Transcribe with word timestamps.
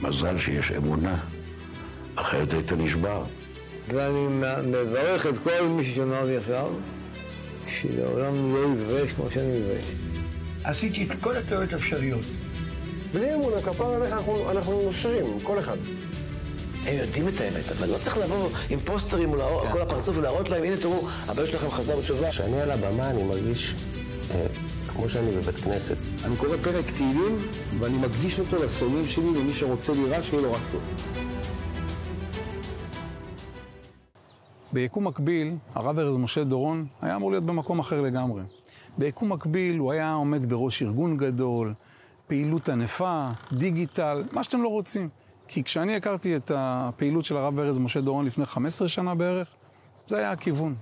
מזל 0.00 0.38
שיש 0.38 0.72
אמונה, 0.72 1.16
אחרת 2.14 2.52
היית 2.52 2.72
נשבר. 2.72 3.24
ואני 3.88 4.26
מברך 4.66 5.26
את 5.26 5.34
כל 5.44 5.66
מי 5.68 5.84
ששמע 5.84 6.20
אותי 6.20 6.36
עכשיו, 6.36 6.72
שלעולם 7.68 8.54
לא 8.54 8.58
יתבייש 8.72 9.12
כמו 9.12 9.30
שאני 9.34 9.58
מתבייש. 9.58 9.84
עשיתי 10.64 11.04
את 11.04 11.10
כל 11.20 11.36
הטעויות 11.36 11.72
האפשריות. 11.72 12.24
בלי 13.12 13.34
אמונה, 13.34 13.62
כפר 13.62 13.94
עליך 13.94 14.12
אנחנו, 14.12 14.50
אנחנו 14.50 14.82
נושרים, 14.82 15.24
כל 15.42 15.58
אחד. 15.58 15.76
הם 16.86 16.96
יודעים 16.96 17.28
את 17.28 17.40
האמת, 17.40 17.72
אבל 17.72 17.88
לא 17.88 17.98
צריך 17.98 18.18
לבוא 18.18 18.48
עם 18.70 18.80
פוסטרים 18.80 19.28
מול 19.28 19.40
כן. 19.62 19.72
כל 19.72 19.82
הפרצוף 19.82 20.16
ולהראות 20.16 20.48
להם, 20.48 20.64
הנה 20.64 20.76
תראו, 20.76 21.08
הבן 21.28 21.46
שלכם 21.46 21.70
חזר 21.70 21.96
בתשובה. 21.96 22.30
כשאני 22.30 22.60
על 22.60 22.70
הבמה 22.70 23.10
אני 23.10 23.22
מרגיש 23.22 23.74
אה, 24.30 24.46
כמו 24.96 25.08
שאני 25.08 25.30
בבית 25.30 25.54
כנסת. 25.54 25.96
אני 26.24 26.36
קורא 26.36 26.56
פרק 26.62 26.84
תהילים, 26.90 27.38
ואני 27.78 27.98
מקדיש 27.98 28.40
אותו 28.40 28.64
לשונאים 28.64 29.04
שלי, 29.04 29.28
ומי 29.28 29.52
שרוצה 29.52 29.92
לירה, 29.92 30.22
שיהיה 30.22 30.42
לו 30.42 30.52
רק 30.52 30.60
טוב. 30.72 30.80
ביקום 34.72 35.06
מקביל, 35.06 35.54
הרב 35.74 35.98
ארז 35.98 36.16
משה 36.16 36.44
דורון 36.44 36.86
היה 37.02 37.16
אמור 37.16 37.30
להיות 37.30 37.44
במקום 37.44 37.78
אחר 37.78 38.00
לגמרי. 38.00 38.42
ביקום 38.98 39.32
מקביל 39.32 39.78
הוא 39.78 39.92
היה 39.92 40.12
עומד 40.12 40.48
בראש 40.48 40.82
ארגון 40.82 41.16
גדול, 41.16 41.74
פעילות 42.26 42.68
ענפה, 42.68 43.28
דיגיטל, 43.52 44.24
מה 44.32 44.44
שאתם 44.44 44.62
לא 44.62 44.68
רוצים. 44.68 45.08
כי 45.48 45.64
כשאני 45.64 45.96
הכרתי 45.96 46.36
את 46.36 46.50
הפעילות 46.54 47.24
של 47.24 47.36
הרב 47.36 47.58
ארז 47.58 47.78
משה 47.78 48.00
דורון 48.00 48.26
לפני 48.26 48.46
15 48.46 48.88
שנה 48.88 49.14
בערך, 49.14 49.48
זה 50.08 50.18
היה 50.18 50.30
הכיוון. 50.30 50.74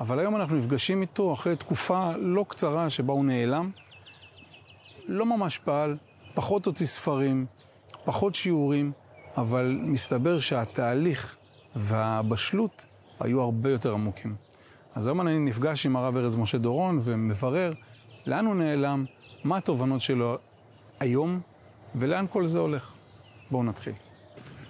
אבל 0.00 0.18
היום 0.18 0.36
אנחנו 0.36 0.56
נפגשים 0.56 1.02
איתו 1.02 1.32
אחרי 1.32 1.56
תקופה 1.56 2.10
לא 2.16 2.44
קצרה 2.48 2.90
שבה 2.90 3.12
הוא 3.12 3.24
נעלם. 3.24 3.70
לא 5.06 5.26
ממש 5.26 5.58
פעל, 5.58 5.96
פחות 6.34 6.66
הוציא 6.66 6.86
ספרים, 6.86 7.46
פחות 8.04 8.34
שיעורים, 8.34 8.92
אבל 9.36 9.78
מסתבר 9.82 10.40
שהתהליך 10.40 11.36
והבשלות 11.76 12.86
היו 13.20 13.40
הרבה 13.40 13.70
יותר 13.70 13.92
עמוקים. 13.92 14.34
אז 14.94 15.06
היום 15.06 15.20
אני 15.20 15.38
נפגש 15.38 15.86
עם 15.86 15.96
הרב 15.96 16.16
ארז 16.16 16.36
משה 16.36 16.58
דורון 16.58 17.00
ומברר 17.02 17.72
לאן 18.26 18.46
הוא 18.46 18.54
נעלם, 18.54 19.04
מה 19.44 19.56
התובנות 19.56 20.00
שלו 20.00 20.38
היום 21.00 21.40
ולאן 21.94 22.26
כל 22.30 22.46
זה 22.46 22.58
הולך. 22.58 22.92
בואו 23.50 23.62
נתחיל. 23.62 23.94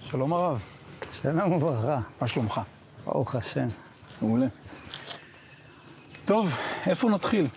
שלום 0.01 0.33
הרב. 0.33 0.63
שלום 1.11 1.51
וברכה. 1.51 1.99
מה 2.21 2.27
שלומך? 2.27 2.61
ברוך 3.05 3.35
השם. 3.35 3.67
מעולה. 4.21 4.47
טוב, 6.31 6.53
איפה 6.87 7.09
נתחיל? 7.09 7.47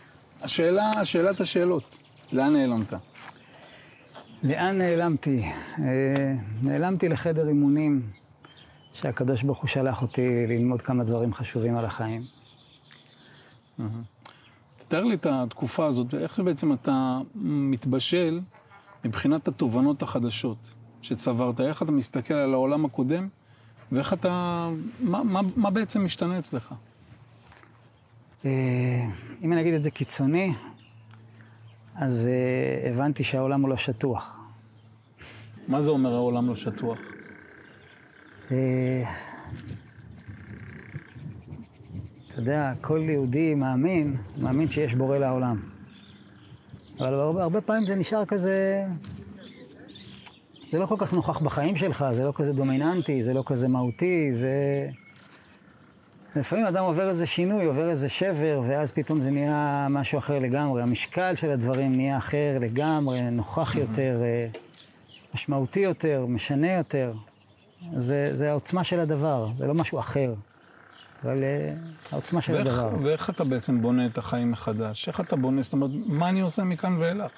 השאלה, 0.42 1.04
שאלת 1.04 1.40
השאלות, 1.40 1.98
לאן 2.32 2.52
נעלמת? 2.52 2.92
לאן 4.42 4.78
נעלמתי? 4.78 5.44
אה, 5.78 6.34
נעלמתי 6.62 7.08
לחדר 7.08 7.48
אימונים 7.48 8.02
שהקדוש 8.92 9.42
ברוך 9.42 9.58
הוא 9.58 9.68
שלח 9.68 10.02
אותי 10.02 10.46
ללמוד 10.46 10.82
כמה 10.82 11.04
דברים 11.04 11.34
חשובים 11.34 11.76
על 11.76 11.84
החיים. 11.84 12.22
תתאר 14.76 15.04
לי 15.04 15.14
את 15.14 15.26
התקופה 15.26 15.86
הזאת, 15.86 16.14
ואיך 16.14 16.40
בעצם 16.40 16.72
אתה 16.72 17.18
מתבשל 17.34 18.40
מבחינת 19.04 19.48
התובנות 19.48 20.02
החדשות 20.02 20.74
שצברת, 21.02 21.60
איך 21.60 21.82
אתה 21.82 21.92
מסתכל 21.92 22.34
על 22.34 22.54
העולם 22.54 22.84
הקודם, 22.84 23.28
ואיך 23.92 24.12
אתה, 24.12 24.68
מה, 25.00 25.22
מה, 25.22 25.40
מה 25.56 25.70
בעצם 25.70 26.04
משתנה 26.04 26.38
אצלך? 26.38 26.74
אה, 28.44 29.04
אם 29.42 29.52
אני 29.52 29.60
אגיד 29.60 29.74
את 29.74 29.82
זה 29.82 29.90
קיצוני, 29.90 30.52
אז 31.94 32.28
אה, 32.32 32.90
הבנתי 32.90 33.24
שהעולם 33.24 33.62
הוא 33.62 33.68
לא 33.68 33.76
שטוח. 33.76 34.40
מה 35.68 35.82
זה 35.82 35.90
אומר 35.90 36.14
העולם 36.14 36.48
לא 36.48 36.56
שטוח? 36.56 36.98
אה, 38.50 39.02
אתה 42.28 42.40
יודע, 42.40 42.72
כל 42.80 43.00
יהודי 43.08 43.54
מאמין, 43.54 44.16
מאמין 44.36 44.68
שיש 44.68 44.94
בורא 44.94 45.18
לעולם. 45.18 45.62
אבל 46.98 47.14
הרבה, 47.14 47.42
הרבה 47.42 47.60
פעמים 47.60 47.84
זה 47.84 47.94
נשאר 47.94 48.24
כזה... 48.24 48.86
זה 50.68 50.78
לא 50.78 50.86
כל 50.86 50.96
כך 50.98 51.12
נוכח 51.12 51.40
בחיים 51.40 51.76
שלך, 51.76 52.04
זה 52.12 52.24
לא 52.24 52.32
כזה 52.36 52.52
דומיננטי, 52.52 53.22
זה 53.22 53.34
לא 53.34 53.42
כזה 53.46 53.68
מהותי, 53.68 54.32
זה... 54.32 54.88
לפעמים 56.36 56.66
אדם 56.66 56.84
עובר 56.84 57.08
איזה 57.08 57.26
שינוי, 57.26 57.64
עובר 57.64 57.90
איזה 57.90 58.08
שבר, 58.08 58.62
ואז 58.68 58.92
פתאום 58.92 59.22
זה 59.22 59.30
נהיה 59.30 59.86
משהו 59.90 60.18
אחר 60.18 60.38
לגמרי. 60.38 60.82
המשקל 60.82 61.36
של 61.36 61.50
הדברים 61.50 61.96
נהיה 61.96 62.18
אחר 62.18 62.56
לגמרי, 62.60 63.20
נוכח 63.20 63.74
יותר, 63.74 64.20
אה, 64.22 64.48
משמעותי 65.34 65.80
יותר, 65.80 66.26
משנה 66.28 66.72
יותר. 66.72 67.12
זה, 67.96 68.30
זה 68.32 68.50
העוצמה 68.50 68.84
של 68.84 69.00
הדבר, 69.00 69.48
זה 69.58 69.66
לא 69.66 69.74
משהו 69.74 69.98
אחר. 69.98 70.34
אבל 71.24 71.42
אה, 71.42 71.74
העוצמה 72.12 72.40
של 72.40 72.52
ואיך, 72.54 72.66
הדבר. 72.66 72.90
ואיך 73.00 73.30
אתה 73.30 73.44
בעצם 73.44 73.82
בונה 73.82 74.06
את 74.06 74.18
החיים 74.18 74.50
מחדש? 74.50 75.08
איך 75.08 75.20
אתה 75.20 75.36
בונה, 75.36 75.62
זאת 75.62 75.72
אומרת, 75.72 75.90
מה 76.06 76.28
אני 76.28 76.40
עושה 76.40 76.64
מכאן 76.64 76.96
ואילך? 76.98 77.30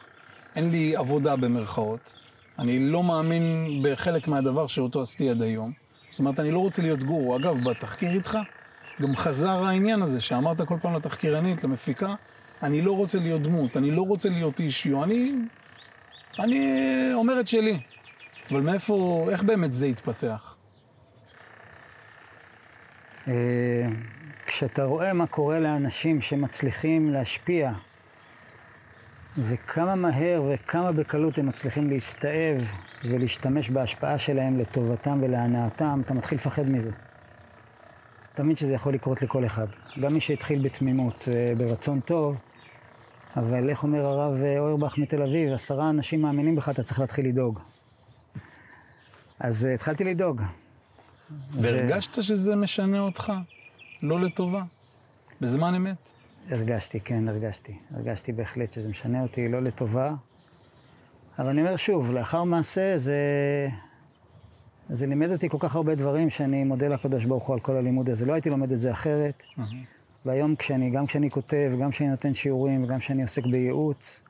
אין 0.57 0.71
לי 0.71 0.97
עבודה 0.97 1.37
במרכאות, 1.37 2.15
אני 2.59 2.79
לא 2.79 3.03
מאמין 3.03 3.67
בחלק 3.83 4.29
מהדבר 4.29 4.67
שאותו 4.67 5.03
עשיתי 5.03 5.31
עד 5.31 5.43
היום. 5.43 5.73
זאת 6.11 6.19
אומרת, 6.19 6.41
אני 6.41 6.51
לא 6.51 6.59
רוצה 6.59 6.83
להיות 6.83 7.03
גורו. 7.03 7.37
אגב, 7.37 7.57
בתחקיר 7.65 8.11
איתך, 8.11 8.39
גם 9.03 9.17
חזר 9.17 9.65
העניין 9.65 10.03
הזה 10.03 10.21
שאמרת 10.21 10.63
כל 10.63 10.77
פעם 10.83 10.95
לתחקירנית, 10.95 11.65
למפיקה, 11.65 12.15
אני 12.63 12.83
לא 12.83 12.93
רוצה 12.93 13.19
להיות 13.19 13.43
דמות, 13.43 13.77
אני 13.77 13.91
לא 13.91 14.03
רוצה 14.03 14.29
להיות 14.29 14.61
אישיו, 14.61 15.05
אני, 15.05 15.33
אני 16.39 16.81
אומר 17.15 17.41
את 17.41 17.49
שלי. 17.49 17.81
אבל 18.51 18.61
מאיפה, 18.61 19.27
איך 19.31 19.43
באמת 19.43 19.73
זה 19.73 19.87
התפתח? 19.87 20.55
אה, 23.29 23.33
כשאתה 24.47 24.85
רואה 24.85 25.13
מה 25.13 25.27
קורה 25.27 25.61
לאנשים 25.61 26.21
שמצליחים 26.21 27.13
להשפיע, 27.13 27.73
וכמה 29.39 29.95
מהר 29.95 30.43
וכמה 30.55 30.93
בקלות 30.93 31.39
הם 31.39 31.47
מצליחים 31.47 31.91
להסתאב 31.91 32.73
ולהשתמש 33.05 33.71
בהשפעה 33.71 34.19
שלהם 34.19 34.59
לטובתם 34.59 35.19
ולהנאתם, 35.23 36.01
אתה 36.05 36.15
מתחיל 36.15 36.39
לפחד 36.39 36.71
מזה. 36.71 36.91
תמיד 38.37 38.57
שזה 38.57 38.75
יכול 38.75 38.95
לקרות 38.95 39.23
לכל 39.23 39.47
אחד. 39.47 39.67
גם 40.01 40.13
מי 40.13 40.21
שהתחיל 40.21 40.63
בתמימות, 40.63 41.29
אה, 41.29 41.55
ברצון 41.59 42.01
טוב, 42.01 42.37
אבל 43.37 43.71
איך 43.71 43.83
אומר 43.83 44.07
הרב 44.07 44.43
אה, 44.43 44.59
אוירבך 44.59 44.99
מתל 44.99 45.23
אביב, 45.23 45.53
עשרה 45.53 45.91
אנשים 45.91 46.23
מאמינים 46.23 46.57
בך, 46.57 46.69
אתה 46.69 46.83
צריך 46.83 47.01
להתחיל 47.01 47.29
לדאוג. 47.29 47.61
אז 49.41 49.65
התחלתי 49.65 50.05
לדאוג. 50.05 50.43
והרגשת 51.51 52.23
שזה 52.23 52.57
משנה 52.57 53.01
אותך? 53.01 53.33
לא 54.03 54.21
לטובה? 54.21 54.63
בזמן 55.41 55.75
אמת? 55.75 56.11
הרגשתי, 56.51 57.01
כן, 57.01 57.29
הרגשתי. 57.29 57.75
הרגשתי 57.95 58.33
בהחלט 58.33 58.73
שזה 58.73 58.89
משנה 58.89 59.23
אותי, 59.23 59.49
לא 59.49 59.63
לטובה. 59.63 60.15
אבל 61.39 61.49
אני 61.49 61.61
אומר 61.61 61.77
שוב, 61.77 62.13
לאחר 62.13 62.45
מעשה 62.45 62.99
זה... 62.99 63.19
זה 64.91 65.07
לימד 65.07 65.31
אותי 65.31 65.49
כל 65.49 65.59
כך 65.61 65.77
הרבה 65.77 65.95
דברים 65.95 66.31
שאני 66.31 66.65
מודה 66.65 66.89
לקדוש 66.89 67.25
ברוך 67.25 67.45
הוא 67.45 67.55
על 67.55 67.61
כל 67.61 67.77
הלימוד 67.77 68.11
הזה. 68.11 68.27
לא 68.27 68.33
הייתי 68.33 68.51
לומד 68.51 68.73
את 68.73 68.81
זה 68.81 68.91
אחרת. 68.91 69.43
Mm-hmm. 69.43 69.63
והיום 70.27 70.57
כשאני, 70.57 70.91
גם 70.91 71.07
כשאני 71.07 71.31
כותב, 71.31 71.73
גם 71.81 71.91
כשאני 71.91 72.11
נותן 72.11 72.35
שיעורים, 72.35 72.85
וגם 72.85 72.99
כשאני 72.99 73.23
עוסק 73.23 73.47
בייעוץ, 73.47 74.23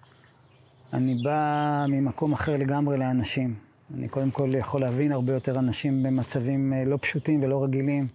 אני 0.92 1.14
בא 1.24 1.84
ממקום 1.88 2.32
אחר 2.32 2.56
לגמרי 2.56 2.98
לאנשים. 2.98 3.54
אני 3.94 4.08
קודם 4.08 4.30
כל 4.30 4.50
יכול 4.58 4.80
להבין 4.80 5.12
הרבה 5.12 5.32
יותר 5.32 5.58
אנשים 5.58 6.02
במצבים 6.02 6.72
אה, 6.72 6.84
לא 6.84 6.98
פשוטים 7.00 7.42
ולא 7.42 7.64
רגילים. 7.64 8.06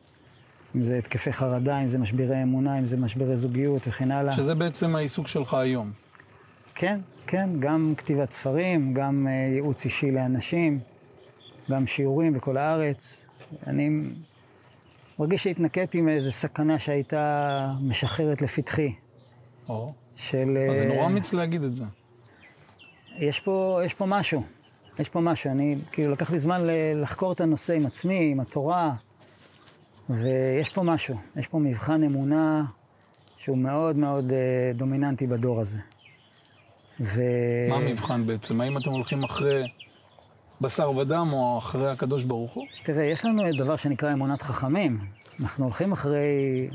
אם 0.76 0.84
זה 0.84 0.98
התקפי 0.98 1.34
חרדה, 1.34 1.82
אם 1.82 1.88
זה 1.88 1.98
משברי 1.98 2.44
אמונה, 2.44 2.80
אם 2.80 2.86
זה 2.86 2.98
משברי 2.98 3.38
זוגיות 3.38 3.88
וכן 3.88 4.12
הלאה. 4.12 4.34
שזה 4.34 4.56
בעצם 4.56 4.96
העיסוק 4.96 5.28
שלך 5.28 5.54
היום. 5.54 5.92
כן, 6.76 7.00
כן, 7.28 7.50
גם 7.60 7.94
כתיבת 7.98 8.32
ספרים, 8.32 8.94
גם 8.94 9.28
אה, 9.28 9.54
ייעוץ 9.54 9.86
אישי 9.86 10.12
לאנשים, 10.12 10.80
גם 11.72 11.88
שיעורים 11.88 12.34
בכל 12.34 12.58
הארץ. 12.58 13.26
אני 13.68 13.90
מרגיש 15.20 15.44
שהתנקטתי 15.44 16.02
מאיזו 16.02 16.32
סכנה 16.32 16.80
שהייתה 16.80 17.74
משחררת 17.82 18.42
לפתחי. 18.42 18.94
או. 19.70 19.94
של... 20.16 20.58
אז 20.72 20.78
זה 20.78 20.86
נורא 20.86 21.06
אמיץ 21.06 21.34
להגיד 21.34 21.64
את 21.64 21.76
זה. 21.76 21.86
יש 23.18 23.40
פה, 23.40 23.82
יש 23.86 23.94
פה 23.94 24.06
משהו. 24.06 24.44
יש 25.00 25.10
פה 25.10 25.22
משהו, 25.22 25.52
אני, 25.52 25.76
כאילו, 25.92 26.12
לקח 26.12 26.32
לי 26.32 26.40
זמן 26.40 26.62
לחקור 26.96 27.32
את 27.32 27.42
הנושא 27.42 27.74
עם 27.74 27.86
עצמי, 27.86 28.32
עם 28.32 28.40
התורה, 28.40 28.94
ויש 30.10 30.70
פה 30.70 30.84
משהו, 30.84 31.16
יש 31.36 31.48
פה 31.48 31.60
מבחן 31.60 32.04
אמונה 32.04 32.64
שהוא 33.38 33.58
מאוד 33.58 33.96
מאוד 33.96 34.32
אה, 34.32 34.74
דומיננטי 34.76 35.28
בדור 35.28 35.62
הזה. 35.62 35.78
ו... 37.00 37.22
מה 37.70 37.76
המבחן 37.76 38.28
בעצם? 38.28 38.62
האם 38.62 38.78
אתם 38.78 38.90
הולכים 38.90 39.24
אחרי 39.24 39.68
בשר 40.62 40.92
ודם 40.98 41.30
או 41.34 41.58
אחרי 41.58 41.90
הקדוש 41.90 42.24
ברוך 42.24 42.52
הוא? 42.52 42.66
תראה, 42.84 43.04
יש 43.04 43.26
לנו 43.26 43.44
דבר 43.58 43.76
שנקרא 43.76 44.14
אמונת 44.14 44.42
חכמים. 44.42 45.00
אנחנו 45.40 45.66
הולכים 45.66 45.92
אחרי 45.92 46.70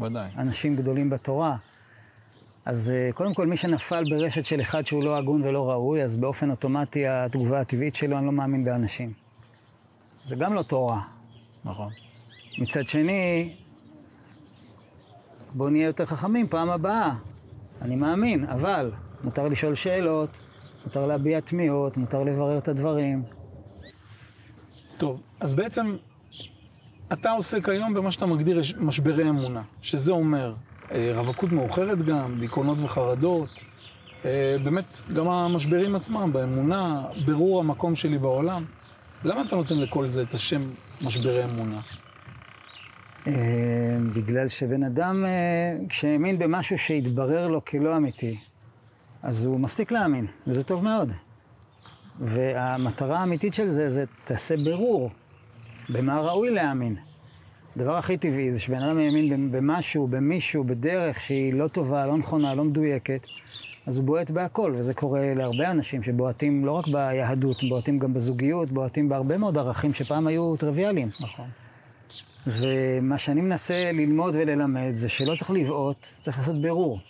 ודאי. 0.00 0.28
אנשים 0.38 0.76
גדולים 0.76 1.10
בתורה, 1.10 1.56
אז 2.64 2.90
אה, 2.90 3.12
קודם 3.12 3.34
כל, 3.34 3.46
מי 3.46 3.56
שנפל 3.56 4.04
ברשת 4.10 4.44
של 4.44 4.60
אחד 4.60 4.86
שהוא 4.86 5.04
לא 5.04 5.16
הגון 5.16 5.42
ולא 5.42 5.70
ראוי, 5.70 6.02
אז 6.02 6.16
באופן 6.16 6.50
אוטומטי 6.50 7.06
התגובה 7.06 7.60
הטבעית 7.60 7.94
שלו, 7.94 8.18
אני 8.18 8.26
לא 8.26 8.32
מאמין 8.32 8.64
באנשים. 8.64 9.12
זה 10.26 10.36
גם 10.36 10.54
לא 10.54 10.62
תורה. 10.62 11.00
נכון. 11.64 11.92
מצד 12.58 12.88
שני, 12.88 13.54
בואו 15.54 15.70
נהיה 15.70 15.86
יותר 15.86 16.06
חכמים 16.06 16.48
פעם 16.48 16.70
הבאה. 16.70 17.14
אני 17.82 17.96
מאמין, 17.96 18.44
אבל 18.44 18.90
מותר 19.24 19.44
לשאול 19.44 19.74
שאלות, 19.74 20.38
מותר 20.84 21.06
להביע 21.06 21.40
תמיהות, 21.40 21.96
מותר 21.96 22.22
לברר 22.22 22.58
את 22.58 22.68
הדברים. 22.68 23.22
טוב, 24.96 25.20
אז 25.40 25.54
בעצם 25.54 25.96
אתה 27.12 27.30
עוסק 27.30 27.68
היום 27.68 27.94
במה 27.94 28.10
שאתה 28.10 28.26
מגדיר 28.26 28.60
משברי 28.78 29.28
אמונה, 29.28 29.62
שזה 29.82 30.12
אומר 30.12 30.54
אה, 30.92 31.12
רווקות 31.16 31.52
מאוחרת 31.52 32.02
גם, 32.02 32.38
דיכאונות 32.40 32.78
וחרדות, 32.80 33.64
אה, 34.24 34.56
באמת 34.64 35.00
גם 35.14 35.28
המשברים 35.28 35.94
עצמם 35.94 36.30
באמונה, 36.32 37.04
ברור 37.26 37.60
המקום 37.60 37.96
שלי 37.96 38.18
בעולם. 38.18 38.64
למה 39.24 39.42
אתה 39.42 39.56
נותן 39.56 39.74
לכל 39.78 40.08
זה 40.08 40.22
את 40.22 40.34
השם 40.34 40.60
משברי 41.04 41.44
אמונה? 41.44 41.80
אה, 43.26 43.32
בגלל 44.14 44.48
שבן 44.48 44.82
אדם, 44.82 45.24
כשהאמין 45.88 46.38
במשהו 46.38 46.78
שהתברר 46.78 47.48
לו 47.48 47.64
כלא 47.64 47.96
אמיתי, 47.96 48.38
אז 49.22 49.44
הוא 49.44 49.60
מפסיק 49.60 49.92
להאמין, 49.92 50.26
וזה 50.46 50.64
טוב 50.64 50.84
מאוד. 50.84 51.12
והמטרה 52.20 53.18
האמיתית 53.18 53.54
של 53.54 53.68
זה, 53.68 53.90
זה 53.90 54.04
תעשה 54.24 54.56
בירור 54.56 55.10
במה 55.88 56.20
ראוי 56.20 56.50
להאמין. 56.50 56.96
הדבר 57.76 57.96
הכי 57.96 58.16
טבעי 58.16 58.52
זה 58.52 58.60
שבן 58.60 58.82
אדם 58.82 58.98
האמין 58.98 59.52
במשהו, 59.52 60.06
במישהו, 60.06 60.64
בדרך 60.64 61.20
שהיא 61.20 61.54
לא 61.54 61.68
טובה, 61.68 62.06
לא 62.06 62.16
נכונה, 62.16 62.54
לא 62.54 62.64
מדויקת, 62.64 63.26
אז 63.86 63.96
הוא 63.96 64.04
בועט 64.04 64.30
בהכל, 64.30 64.74
וזה 64.78 64.94
קורה 64.94 65.34
להרבה 65.34 65.70
אנשים 65.70 66.02
שבועטים 66.02 66.64
לא 66.64 66.72
רק 66.72 66.88
ביהדות, 66.88 67.56
בועטים 67.68 67.98
גם 67.98 68.14
בזוגיות, 68.14 68.70
בועטים 68.70 69.08
בהרבה 69.08 69.38
מאוד 69.38 69.58
ערכים 69.58 69.94
שפעם 69.94 70.26
היו 70.26 70.56
טריוויאליים. 70.56 71.08
נכון. 71.20 71.46
ומה 72.46 73.18
שאני 73.18 73.40
מנסה 73.40 73.92
ללמוד 73.92 74.34
וללמד 74.34 74.90
זה 74.94 75.08
שלא 75.08 75.34
צריך 75.38 75.50
לבעוט, 75.50 76.06
צריך 76.20 76.38
לעשות 76.38 76.62
בירור. 76.62 77.00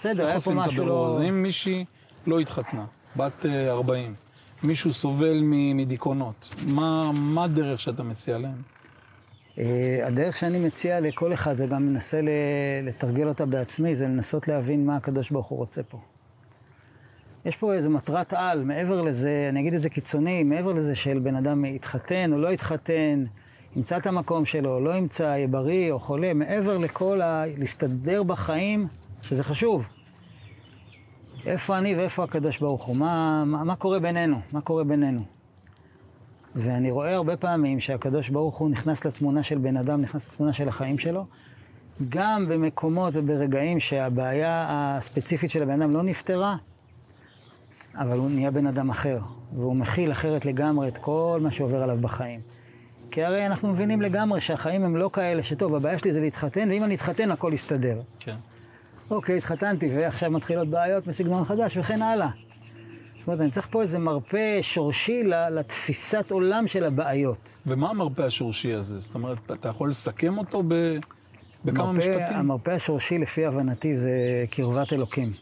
בסדר, 0.00 0.26
היה 0.26 0.40
פה 0.40 0.54
משהו 0.54 0.86
לא... 0.86 1.08
אז 1.08 1.18
אם 1.18 1.42
מישהי 1.42 1.84
לא 2.26 2.40
התחתנה, 2.40 2.84
בת 3.16 3.46
אה, 3.46 3.70
40, 3.70 4.14
מישהו 4.62 4.92
סובל 4.92 5.40
מדיכאונות, 5.74 6.54
מה, 6.68 7.10
מה 7.14 7.44
הדרך 7.44 7.80
שאתה 7.80 8.02
מציע 8.02 8.38
להם? 8.38 8.62
אה, 9.58 9.98
הדרך 10.06 10.36
שאני 10.36 10.60
מציע 10.60 11.00
לכל 11.00 11.32
אחד, 11.32 11.54
וגם 11.56 11.86
מנסה 11.86 12.20
לתרגל 12.82 13.28
אותה 13.28 13.46
בעצמי, 13.46 13.96
זה 13.96 14.04
לנסות 14.04 14.48
להבין 14.48 14.86
מה 14.86 14.96
הקדוש 14.96 15.30
ברוך 15.30 15.46
הוא 15.46 15.58
רוצה 15.58 15.82
פה. 15.82 15.98
יש 17.44 17.56
פה 17.56 17.74
איזו 17.74 17.90
מטרת 17.90 18.32
על, 18.32 18.64
מעבר 18.64 19.02
לזה, 19.02 19.46
אני 19.48 19.60
אגיד 19.60 19.74
את 19.74 19.82
זה 19.82 19.90
קיצוני, 19.90 20.42
מעבר 20.42 20.72
לזה 20.72 20.94
של 20.94 21.18
בן 21.18 21.36
אדם 21.36 21.64
יתחתן 21.64 22.32
או 22.32 22.38
לא 22.38 22.48
יתחתן, 22.48 23.24
ימצא 23.76 23.96
את 23.96 24.06
המקום 24.06 24.44
שלו, 24.44 24.80
לא 24.80 24.94
ימצא, 24.94 25.22
יהיה 25.22 25.48
בריא 25.48 25.92
או 25.92 25.98
חולה, 25.98 26.34
מעבר 26.34 26.78
לכל 26.78 27.20
ה... 27.20 27.44
להסתדר 27.58 28.22
בחיים, 28.22 28.88
שזה 29.22 29.44
חשוב. 29.44 29.82
איפה 31.46 31.78
אני 31.78 31.96
ואיפה 31.96 32.24
הקדוש 32.24 32.58
ברוך 32.58 32.82
הוא? 32.82 32.96
מה, 32.96 33.44
מה, 33.44 33.64
מה 33.64 33.76
קורה 33.76 33.98
בינינו? 33.98 34.40
מה 34.52 34.60
קורה 34.60 34.84
בינינו? 34.84 35.24
ואני 36.54 36.90
רואה 36.90 37.14
הרבה 37.14 37.36
פעמים 37.36 37.80
שהקדוש 37.80 38.28
ברוך 38.28 38.56
הוא 38.56 38.70
נכנס 38.70 39.04
לתמונה 39.04 39.42
של 39.42 39.58
בן 39.58 39.76
אדם, 39.76 40.00
נכנס 40.00 40.28
לתמונה 40.28 40.52
של 40.52 40.68
החיים 40.68 40.98
שלו, 40.98 41.26
גם 42.08 42.48
במקומות 42.48 43.12
וברגעים 43.16 43.80
שהבעיה 43.80 44.66
הספציפית 44.70 45.50
של 45.50 45.62
הבן 45.62 45.82
אדם 45.82 45.90
לא 45.90 46.02
נפתרה, 46.02 46.56
אבל 47.94 48.18
הוא 48.18 48.30
נהיה 48.30 48.50
בן 48.50 48.66
אדם 48.66 48.90
אחר, 48.90 49.18
והוא 49.56 49.76
מכיל 49.76 50.12
אחרת 50.12 50.44
לגמרי 50.44 50.88
את 50.88 50.98
כל 50.98 51.40
מה 51.42 51.50
שעובר 51.50 51.82
עליו 51.82 51.98
בחיים. 52.00 52.40
כי 53.10 53.24
הרי 53.24 53.46
אנחנו 53.46 53.68
מבינים 53.68 54.02
לגמרי 54.02 54.40
שהחיים 54.40 54.84
הם 54.84 54.96
לא 54.96 55.10
כאלה 55.12 55.42
שטוב, 55.42 55.74
הבעיה 55.74 55.98
שלי 55.98 56.12
זה 56.12 56.20
להתחתן, 56.20 56.70
ואם 56.70 56.84
אני 56.84 56.94
אתחתן 56.94 57.30
הכל 57.30 57.50
יסתדר. 57.54 58.00
כן. 58.20 58.36
אוקיי, 59.10 59.36
התחתנתי, 59.36 59.88
ועכשיו 59.96 60.30
מתחילות 60.30 60.68
בעיות 60.68 61.06
מסגנון 61.06 61.44
חדש, 61.44 61.76
וכן 61.76 62.02
הלאה. 62.02 62.28
זאת 63.18 63.26
אומרת, 63.26 63.40
אני 63.40 63.50
צריך 63.50 63.68
פה 63.70 63.82
איזה 63.82 63.98
מרפא 63.98 64.62
שורשי 64.62 65.22
לתפיסת 65.24 66.30
עולם 66.30 66.66
של 66.66 66.84
הבעיות. 66.84 67.52
ומה 67.66 67.90
המרפא 67.90 68.22
השורשי 68.22 68.72
הזה? 68.72 68.98
זאת 68.98 69.14
אומרת, 69.14 69.50
אתה 69.52 69.68
יכול 69.68 69.90
לסכם 69.90 70.38
אותו 70.38 70.62
ב... 70.68 70.74
בכמה 71.64 71.92
מרפא, 71.92 71.98
משפטים? 71.98 72.36
המרפא 72.36 72.70
השורשי, 72.70 73.18
לפי 73.18 73.46
הבנתי, 73.46 73.96
זה 73.96 74.44
קרבת 74.50 74.92
אלוקים. 74.92 75.32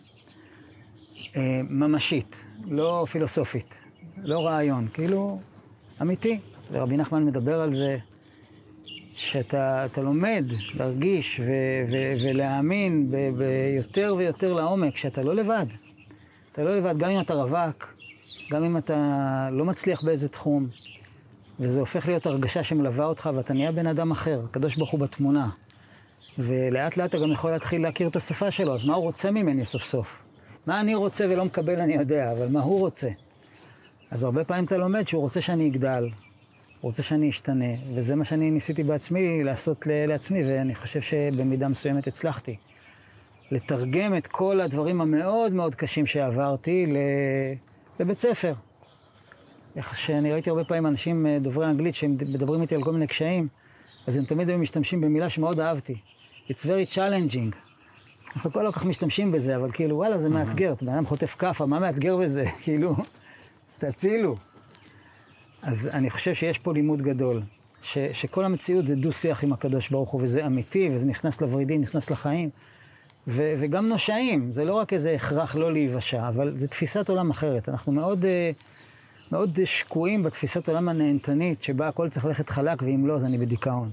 אה, 1.36 1.60
ממשית, 1.70 2.44
לא 2.64 3.06
פילוסופית, 3.10 3.74
לא 4.16 4.46
רעיון, 4.46 4.88
כאילו 4.92 5.40
אמיתי. 6.02 6.40
ורבי 6.72 6.96
נחמן 6.96 7.24
מדבר 7.24 7.60
על 7.60 7.74
זה 7.74 7.98
שאתה 9.18 9.84
אתה 9.84 10.02
לומד 10.02 10.44
להרגיש 10.74 11.40
ו, 11.40 11.44
ו, 11.90 12.10
ולהאמין 12.24 13.10
ב, 13.10 13.16
ביותר 13.36 14.14
ויותר 14.18 14.52
לעומק 14.52 14.96
שאתה 14.96 15.22
לא 15.22 15.34
לבד. 15.34 15.66
אתה 16.52 16.64
לא 16.64 16.76
לבד, 16.76 16.98
גם 16.98 17.10
אם 17.10 17.20
אתה 17.20 17.34
רווק, 17.34 17.94
גם 18.50 18.64
אם 18.64 18.76
אתה 18.76 19.48
לא 19.52 19.64
מצליח 19.64 20.02
באיזה 20.02 20.28
תחום, 20.28 20.66
וזה 21.60 21.80
הופך 21.80 22.08
להיות 22.08 22.26
הרגשה 22.26 22.64
שמלווה 22.64 23.04
אותך 23.04 23.30
ואתה 23.34 23.54
נהיה 23.54 23.72
בן 23.72 23.86
אדם 23.86 24.10
אחר, 24.10 24.40
הקדוש 24.44 24.76
ברוך 24.76 24.90
הוא 24.90 25.00
בתמונה. 25.00 25.48
ולאט 26.38 26.96
לאט 26.96 27.10
אתה 27.10 27.18
גם 27.18 27.32
יכול 27.32 27.50
להתחיל 27.50 27.82
להכיר 27.82 28.08
את 28.08 28.16
השפה 28.16 28.50
שלו, 28.50 28.74
אז 28.74 28.84
מה 28.84 28.94
הוא 28.94 29.02
רוצה 29.04 29.30
ממני 29.30 29.64
סוף 29.64 29.84
סוף? 29.84 30.18
מה 30.66 30.80
אני 30.80 30.94
רוצה 30.94 31.26
ולא 31.30 31.44
מקבל 31.44 31.80
אני 31.80 31.94
יודע, 31.94 32.32
אבל 32.32 32.48
מה 32.48 32.60
הוא 32.60 32.78
רוצה? 32.78 33.08
אז 34.10 34.24
הרבה 34.24 34.44
פעמים 34.44 34.64
אתה 34.64 34.76
לומד 34.76 35.08
שהוא 35.08 35.22
רוצה 35.22 35.40
שאני 35.40 35.68
אגדל, 35.68 36.08
רוצה 36.80 37.02
שאני 37.02 37.30
אשתנה, 37.30 37.74
וזה 37.94 38.16
מה 38.16 38.24
שאני 38.24 38.50
ניסיתי 38.50 38.82
בעצמי 38.82 39.44
לעשות 39.44 39.86
לעצמי, 39.86 40.44
ואני 40.44 40.74
חושב 40.74 41.00
שבמידה 41.00 41.68
מסוימת 41.68 42.06
הצלחתי. 42.06 42.56
לתרגם 43.50 44.16
את 44.16 44.26
כל 44.26 44.60
הדברים 44.60 45.00
המאוד 45.00 45.52
מאוד 45.52 45.74
קשים 45.74 46.06
שעברתי 46.06 46.94
לבית 48.00 48.20
ספר. 48.20 48.54
איך 49.76 49.98
שאני 49.98 50.32
ראיתי 50.32 50.50
הרבה 50.50 50.64
פעמים 50.64 50.86
אנשים 50.86 51.26
אה, 51.26 51.38
דוברי 51.40 51.66
אנגלית 51.66 51.94
שמדברים 51.94 52.62
איתי 52.62 52.74
על 52.74 52.82
כל 52.82 52.92
מיני 52.92 53.06
קשיים, 53.06 53.48
אז 54.06 54.16
הם 54.16 54.24
תמיד 54.24 54.48
היו 54.48 54.58
משתמשים 54.58 55.00
במילה 55.00 55.30
שמאוד 55.30 55.60
אהבתי. 55.60 55.94
It's 56.48 56.62
very 56.62 56.94
challenging. 56.94 57.56
אנחנו 58.36 58.52
כל 58.52 58.72
כך 58.72 58.84
משתמשים 58.84 59.32
בזה, 59.32 59.56
אבל 59.56 59.72
כאילו, 59.72 59.96
וואלה, 59.96 60.18
זה 60.18 60.28
מאתגר. 60.28 60.74
בן 60.82 60.88
אדם 60.88 61.06
חוטף 61.06 61.36
כאפה, 61.38 61.66
מה 61.66 61.78
מאתגר 61.78 62.16
בזה? 62.16 62.44
כאילו, 62.62 62.96
תצילו. 63.78 64.34
אז 65.62 65.90
אני 65.92 66.10
חושב 66.10 66.34
שיש 66.34 66.58
פה 66.58 66.72
לימוד 66.72 67.02
גדול, 67.02 67.42
ש, 67.82 67.98
שכל 68.12 68.44
המציאות 68.44 68.86
זה 68.86 68.96
דו-שיח 68.96 69.44
עם 69.44 69.52
הקדוש 69.52 69.88
ברוך 69.88 70.10
הוא, 70.10 70.20
וזה 70.22 70.46
אמיתי, 70.46 70.90
וזה 70.94 71.06
נכנס 71.06 71.40
לוורידים, 71.40 71.80
נכנס 71.80 72.10
לחיים. 72.10 72.50
ו, 73.28 73.54
וגם 73.58 73.86
נושעים, 73.86 74.52
זה 74.52 74.64
לא 74.64 74.74
רק 74.74 74.92
איזה 74.92 75.12
הכרח 75.12 75.56
לא 75.56 75.72
להיוושע, 75.72 76.28
אבל 76.28 76.56
זה 76.56 76.68
תפיסת 76.68 77.08
עולם 77.08 77.30
אחרת. 77.30 77.68
אנחנו 77.68 77.92
מאוד, 77.92 78.24
אה, 78.24 78.50
מאוד 79.32 79.58
שקועים 79.64 80.22
בתפיסת 80.22 80.68
עולם 80.68 80.88
הנהנתנית, 80.88 81.62
שבה 81.62 81.88
הכל 81.88 82.08
צריך 82.08 82.24
ללכת 82.24 82.50
חלק, 82.50 82.82
ואם 82.82 83.06
לא, 83.06 83.16
אז 83.16 83.24
אני 83.24 83.38
בדיכאון. 83.38 83.90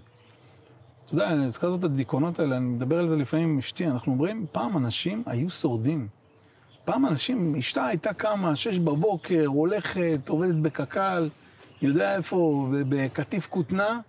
אתה 1.05 1.13
יודע, 1.13 1.29
אני 1.29 1.45
הזכרת 1.45 1.79
את 1.79 1.83
הדיכאונות 1.83 2.39
האלה, 2.39 2.57
אני 2.57 2.65
מדבר 2.65 2.99
על 2.99 3.07
זה 3.07 3.15
לפעמים 3.15 3.49
עם 3.49 3.57
אשתי, 3.57 3.87
אנחנו 3.87 4.11
אומרים, 4.11 4.45
פעם 4.51 4.77
אנשים 4.77 5.23
היו 5.25 5.49
שורדים. 5.49 6.07
פעם 6.85 7.05
אנשים, 7.05 7.55
אשתה 7.55 7.85
הייתה 7.85 8.13
קמה, 8.13 8.55
שש 8.55 8.79
בבוקר, 8.79 9.45
הולכת, 9.45 10.29
עובדת 10.29 10.55
בקק"ל, 10.55 11.29
יודע 11.81 12.15
איפה, 12.15 12.67
בקטיף 12.89 13.47
כותנה, 13.47 13.99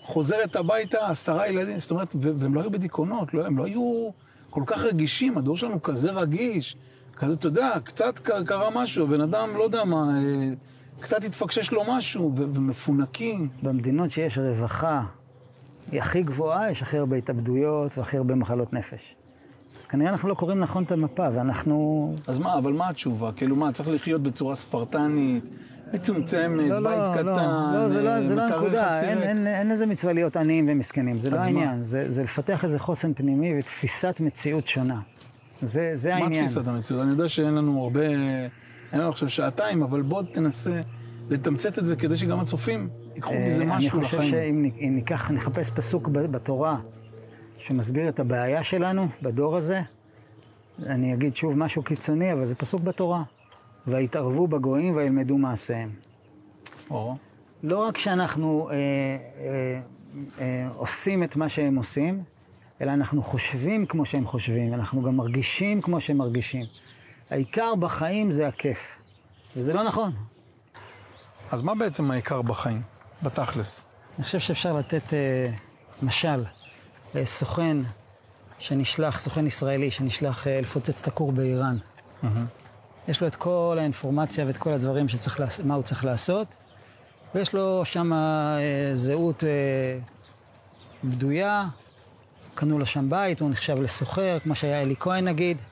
חוזרת 0.00 0.56
הביתה, 0.56 1.10
עשרה 1.10 1.48
ילדים, 1.48 1.78
זאת 1.78 1.90
אומרת, 1.90 2.16
והם 2.20 2.54
לא 2.54 2.60
היו 2.60 2.70
בדיכאונות, 2.70 3.34
לא, 3.34 3.46
הם 3.46 3.58
לא 3.58 3.64
היו 3.64 4.10
כל 4.50 4.62
כך 4.66 4.78
רגישים, 4.78 5.38
הדור 5.38 5.56
שלנו 5.56 5.82
כזה 5.82 6.10
רגיש, 6.10 6.76
כזה, 7.16 7.34
אתה 7.34 7.46
יודע, 7.46 7.72
קצת 7.84 8.18
קרה 8.18 8.70
משהו, 8.74 9.06
בן 9.06 9.20
אדם, 9.20 9.56
לא 9.56 9.62
יודע 9.62 9.84
מה, 9.84 10.10
אה, 10.16 10.52
קצת 11.00 11.24
התפקשש 11.24 11.72
לו 11.72 11.82
משהו, 11.88 12.32
ומפונקים. 12.36 13.48
במדינות 13.62 14.10
שיש 14.10 14.38
רווחה 14.38 15.02
היא 15.92 16.00
הכי 16.00 16.22
גבוהה, 16.22 16.70
יש 16.70 16.82
הכי 16.82 16.98
הרבה 16.98 17.16
התאבדויות 17.16 17.98
והכי 17.98 18.16
הרבה 18.16 18.34
מחלות 18.34 18.72
נפש. 18.72 19.14
אז 19.80 19.86
כנראה 19.86 20.10
אנחנו 20.10 20.28
לא 20.28 20.34
קוראים 20.34 20.58
נכון 20.58 20.82
את 20.82 20.92
המפה, 20.92 21.28
ואנחנו... 21.34 22.14
אז 22.26 22.38
מה, 22.38 22.58
אבל 22.58 22.72
מה 22.72 22.88
התשובה? 22.88 23.32
כאילו 23.32 23.56
מה, 23.56 23.72
צריך 23.72 23.88
לחיות 23.88 24.22
בצורה 24.22 24.54
ספרטנית, 24.54 25.44
מצומצמת, 25.94 26.70
לא, 26.70 26.80
בית 26.80 26.98
לא, 26.98 27.12
קטן, 27.14 27.24
לא, 27.24 27.74
לא, 27.74 27.88
זה 27.88 28.02
לא, 28.02 28.26
זה 28.26 28.34
לא 28.34 28.42
הנקודה, 28.42 29.02
אין? 29.02 29.22
אין, 29.22 29.46
אין 29.46 29.70
איזה 29.70 29.86
מצווה 29.86 30.12
להיות 30.12 30.36
עניים 30.36 30.66
ומסכנים, 30.68 31.20
זה 31.20 31.30
לא 31.30 31.36
מה? 31.36 31.44
העניין, 31.44 31.84
זה, 31.84 32.10
זה 32.10 32.22
לפתח 32.22 32.64
איזה 32.64 32.78
חוסן 32.78 33.14
פנימי 33.14 33.58
ותפיסת 33.58 34.16
מציאות 34.20 34.68
שונה. 34.68 35.00
זה, 35.62 35.90
זה 35.94 36.10
מה 36.10 36.16
העניין. 36.16 36.44
תפיסת 36.44 36.68
המציאות? 36.68 37.02
אני 37.02 37.10
יודע 37.10 37.28
שאין 37.28 37.54
לנו 37.54 37.82
הרבה, 37.82 38.06
אין 38.92 39.00
לנו 39.00 39.08
עכשיו 39.08 39.30
שעתיים, 39.30 39.82
אבל 39.82 40.02
בוא 40.02 40.22
תנסה 40.32 40.80
לתמצת 41.30 41.78
את 41.78 41.86
זה 41.86 41.96
כדי 41.96 42.16
שגם 42.16 42.40
הצופים 42.40 42.88
ייקחו 43.14 43.34
מזה 43.46 43.62
אה, 43.62 43.66
משהו 43.66 43.98
אני 43.98 44.04
חושב 44.04 44.18
לחיים. 44.18 44.70
שאם 44.78 44.94
ניקח, 44.94 45.30
נחפש 45.30 45.70
פסוק 45.70 46.08
בתורה 46.08 46.76
שמסביר 47.58 48.08
את 48.08 48.20
הבעיה 48.20 48.64
שלנו 48.64 49.08
בדור 49.22 49.56
הזה, 49.56 49.80
אני 50.86 51.14
אגיד 51.14 51.34
שוב 51.34 51.58
משהו 51.58 51.82
קיצוני, 51.82 52.32
אבל 52.32 52.46
זה 52.46 52.54
פסוק 52.54 52.80
בתורה. 52.80 53.22
ויתערבו 53.86 54.46
בגויים 54.46 54.96
וילמדו 54.96 55.38
מעשיהם. 55.38 55.90
או. 56.90 57.16
לא 57.62 57.78
רק 57.78 57.98
שאנחנו 57.98 58.68
אה, 58.70 58.74
אה, 58.74 59.80
אה, 60.40 60.68
עושים 60.76 61.22
את 61.22 61.36
מה 61.36 61.48
שהם 61.48 61.76
עושים, 61.76 62.22
אלא 62.80 62.90
אנחנו 62.90 63.22
חושבים 63.22 63.86
כמו 63.86 64.06
שהם 64.06 64.26
חושבים, 64.26 64.74
אנחנו 64.74 65.02
גם 65.02 65.16
מרגישים 65.16 65.82
כמו 65.82 66.00
שהם 66.00 66.16
מרגישים. 66.16 66.64
העיקר 67.30 67.74
בחיים 67.74 68.32
זה 68.32 68.48
הכיף, 68.48 68.98
וזה 69.56 69.72
לא 69.72 69.84
נכון. 69.84 70.12
אז 71.50 71.62
מה 71.62 71.74
בעצם 71.74 72.10
העיקר 72.10 72.42
בחיים, 72.42 72.82
בתכלס? 73.22 73.86
אני 74.16 74.24
חושב 74.24 74.38
שאפשר 74.38 74.72
לתת 74.72 75.14
אה, 75.14 75.48
משל 76.02 76.44
לסוכן 77.14 77.76
שנשלח, 78.58 79.18
סוכן 79.18 79.46
ישראלי 79.46 79.90
שנשלח 79.90 80.46
אה, 80.46 80.60
לפוצץ 80.60 81.00
את 81.00 81.06
הכור 81.06 81.32
באיראן. 81.32 81.76
יש 83.08 83.20
לו 83.20 83.26
את 83.26 83.36
כל 83.36 83.76
האינפורמציה 83.80 84.46
ואת 84.46 84.56
כל 84.56 84.72
הדברים 84.72 85.08
שצריך, 85.08 85.40
לעש- 85.40 85.60
מה 85.60 85.74
הוא 85.74 85.82
צריך 85.82 86.04
לעשות, 86.04 86.46
ויש 87.34 87.52
לו 87.54 87.84
שם 87.84 88.12
אה, 88.12 88.58
זהות 88.92 89.44
אה, 89.44 89.98
בדויה, 91.04 91.64
קנו 92.54 92.78
לו 92.78 92.86
שם 92.86 93.10
בית, 93.10 93.40
הוא 93.40 93.50
נחשב 93.50 93.80
לסוחר, 93.80 94.38
כמו 94.42 94.54
שהיה 94.54 94.82
אלי 94.82 94.94
כהן 95.00 95.28
נגיד. 95.28 95.62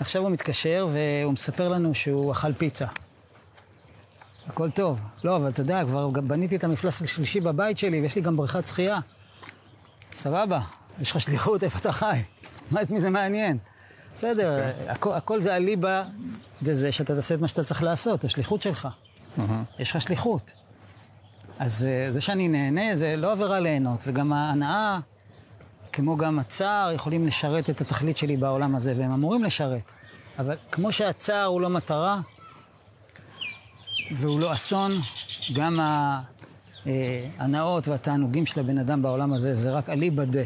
עכשיו 0.00 0.22
הוא 0.22 0.30
מתקשר 0.30 0.88
והוא 0.92 1.32
מספר 1.32 1.68
לנו 1.68 1.94
שהוא 1.94 2.32
אכל 2.32 2.52
פיצה. 2.52 2.86
הכל 4.48 4.70
טוב. 4.70 5.00
לא, 5.24 5.36
אבל 5.36 5.48
אתה 5.48 5.60
יודע, 5.60 5.84
כבר 5.84 6.08
בניתי 6.08 6.56
את 6.56 6.64
המפלס 6.64 7.02
השלישי 7.02 7.40
בבית 7.40 7.78
שלי, 7.78 8.00
ויש 8.00 8.16
לי 8.16 8.22
גם 8.22 8.36
בריכת 8.36 8.66
שחייה. 8.66 8.98
סבבה, 10.14 10.60
יש 11.00 11.10
לך 11.10 11.20
שליחות, 11.20 11.64
איפה 11.64 11.78
אתה 11.78 11.92
חי? 11.92 12.22
מה 12.70 12.82
את 12.82 12.90
מי 12.90 13.00
זה 13.00 13.10
מעניין? 13.10 13.58
בסדר, 14.14 14.72
הכל, 14.88 15.12
הכל 15.12 15.42
זה 15.42 15.56
אליבא 15.56 16.04
דזה 16.62 16.92
שאתה 16.92 17.14
תעשה 17.14 17.34
את 17.34 17.40
מה 17.40 17.48
שאתה 17.48 17.64
צריך 17.64 17.82
לעשות, 17.82 18.24
השליחות 18.24 18.62
שלך. 18.62 18.88
יש 19.78 19.90
לך 19.90 20.00
שליחות. 20.02 20.52
אז 21.58 21.84
אה, 21.84 22.12
זה 22.12 22.20
שאני 22.20 22.48
נהנה, 22.48 22.96
זה 22.96 23.16
לא 23.16 23.32
עבירה 23.32 23.60
ליהנות, 23.60 24.04
וגם 24.06 24.32
ההנאה, 24.32 24.98
כמו 25.92 26.16
גם 26.16 26.38
הצער, 26.38 26.92
יכולים 26.92 27.26
לשרת 27.26 27.70
את 27.70 27.80
התכלית 27.80 28.16
שלי 28.16 28.36
בעולם 28.36 28.74
הזה, 28.74 28.94
והם 28.96 29.12
אמורים 29.12 29.44
לשרת. 29.44 29.92
אבל 30.38 30.56
כמו 30.72 30.92
שהצער 30.92 31.44
הוא 31.44 31.60
לא 31.60 31.70
מטרה, 31.70 32.20
והוא 34.16 34.40
לא 34.40 34.52
אסון, 34.52 34.92
גם 35.54 35.80
ההנאות 36.86 37.88
והתענוגים 37.88 38.46
של 38.46 38.60
הבן 38.60 38.78
אדם 38.78 39.02
בעולם 39.02 39.32
הזה 39.32 39.54
זה 39.54 39.72
רק 39.72 39.88
אליבא 39.88 40.24
דה. 40.24 40.42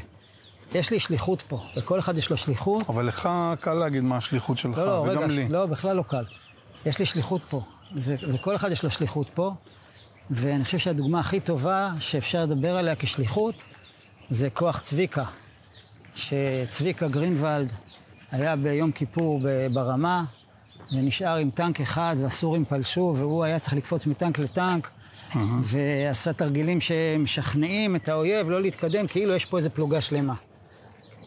יש 0.75 0.91
לי 0.91 1.01
שליחות 1.01 1.43
פה, 1.43 1.61
לכל 1.75 1.99
אחד 1.99 2.19
יש 2.19 2.31
לו 2.31 2.37
שליחות. 2.37 2.89
אבל 2.89 3.07
לך 3.07 3.29
קל 3.61 3.75
להגיד 3.75 4.03
מה 4.03 4.17
השליחות 4.17 4.59
שלך, 4.59 4.79
לא, 4.79 4.87
לא, 4.87 4.93
וגם 4.93 5.23
רגע, 5.23 5.27
לי. 5.27 5.49
לא, 5.49 5.67
בכלל 5.67 5.97
לא 5.97 6.03
קל. 6.03 6.25
יש 6.87 6.99
לי 6.99 7.05
שליחות 7.05 7.43
פה, 7.51 7.63
ו- 7.97 8.15
וכל 8.21 8.57
אחד 8.57 8.73
יש 8.73 8.83
לו 8.83 8.91
שליחות 8.91 9.31
פה, 9.35 9.53
ואני 10.31 10.65
חושב 10.65 10.79
שהדוגמה 10.79 11.21
הכי 11.21 11.41
טובה 11.41 11.91
שאפשר 12.01 12.43
לדבר 12.43 12.77
עליה 12.77 12.95
כשליחות, 12.97 13.65
זה 14.29 14.51
כוח 14.51 14.79
צביקה. 14.79 15.25
שצביקה 16.15 17.09
גרינוולד 17.09 17.73
היה 18.33 18.57
ביום 18.57 18.93
כיפור 18.93 19.41
ברמה, 19.73 20.25
ונשאר 20.93 21.37
עם 21.37 21.51
טנק 21.51 21.81
אחד, 21.81 22.17
והסורים 22.19 22.65
פלשו, 22.65 23.15
והוא 23.17 23.45
היה 23.45 23.59
צריך 23.59 23.75
לקפוץ 23.75 24.07
מטנק 24.07 24.39
לטנק, 24.39 24.91
ועשה 25.63 26.33
תרגילים 26.33 26.81
שמשכנעים 26.81 27.97
את 27.97 28.09
האויב 28.09 28.51
לא 28.51 28.61
להתקדם, 28.63 29.07
כאילו 29.07 29.35
יש 29.35 29.45
פה 29.45 29.57
איזה 29.57 29.71
פלוגה 29.71 30.01
שלמה. 30.01 30.35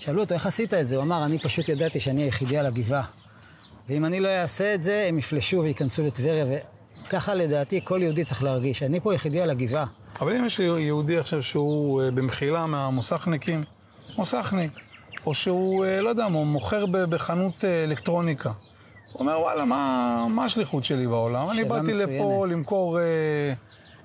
שאלו 0.01 0.21
אותו, 0.21 0.33
איך 0.33 0.45
עשית 0.45 0.73
את 0.73 0.87
זה? 0.87 0.95
הוא 0.95 1.03
אמר, 1.03 1.25
אני 1.25 1.39
פשוט 1.39 1.69
ידעתי 1.69 1.99
שאני 1.99 2.21
היחידי 2.21 2.57
על 2.57 2.65
הגבעה. 2.65 3.03
ואם 3.89 4.05
אני 4.05 4.19
לא 4.19 4.27
אעשה 4.27 4.73
את 4.73 4.83
זה, 4.83 5.05
הם 5.09 5.17
יפלשו 5.17 5.61
וייכנסו 5.63 6.03
לטבריה, 6.03 6.45
וככה 7.07 7.33
לדעתי 7.33 7.81
כל 7.83 7.99
יהודי 8.03 8.23
צריך 8.23 8.43
להרגיש. 8.43 8.83
אני 8.83 8.99
פה 8.99 9.13
יחידי 9.13 9.41
על 9.41 9.49
הגבעה. 9.49 9.85
אבל 10.21 10.35
אם 10.35 10.45
יש 10.45 10.59
יהודי 10.59 11.17
עכשיו 11.17 11.43
שהוא 11.43 12.01
אה, 12.01 12.11
במחילה 12.11 12.65
מהמוסכניקים, 12.65 13.63
מוסכניק, 14.17 14.71
או 15.25 15.33
שהוא, 15.33 15.85
אה, 15.85 16.01
לא 16.01 16.09
יודע, 16.09 16.25
הוא 16.25 16.45
מוכר 16.45 16.85
בחנות 16.85 17.65
אה, 17.65 17.83
אלקטרוניקה. 17.83 18.51
הוא 19.11 19.19
אומר, 19.19 19.39
וואלה, 19.39 19.65
מה, 19.65 20.25
מה 20.29 20.45
השליחות 20.45 20.83
שלי 20.83 21.07
בעולם? 21.07 21.49
אני 21.49 21.63
באתי 21.63 21.93
מצוינת. 21.93 22.09
לפה 22.09 22.47
למכור 22.49 22.99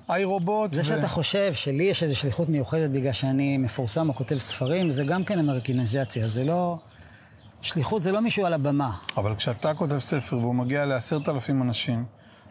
איי 0.09 0.23
רובוט. 0.23 0.73
זה 0.73 0.83
שאתה 0.83 1.07
חושב 1.07 1.53
שלי 1.53 1.83
יש 1.83 2.03
איזו 2.03 2.15
שליחות 2.15 2.49
מיוחדת 2.49 2.89
בגלל 2.89 3.11
שאני 3.11 3.57
מפורסם 3.57 4.09
או 4.09 4.15
כותב 4.15 4.37
ספרים, 4.37 4.91
זה 4.91 5.03
גם 5.03 5.23
כן 5.23 5.39
אמריקניזציה, 5.39 6.27
זה 6.27 6.43
לא... 6.43 6.77
שליחות 7.61 8.01
זה 8.01 8.11
לא 8.11 8.21
מישהו 8.21 8.45
על 8.45 8.53
הבמה. 8.53 8.91
אבל 9.17 9.35
כשאתה 9.35 9.73
כותב 9.73 9.99
ספר 9.99 10.37
והוא 10.37 10.55
מגיע 10.55 10.85
לעשרת 10.85 11.29
אלפים 11.29 11.61
אנשים, 11.61 12.05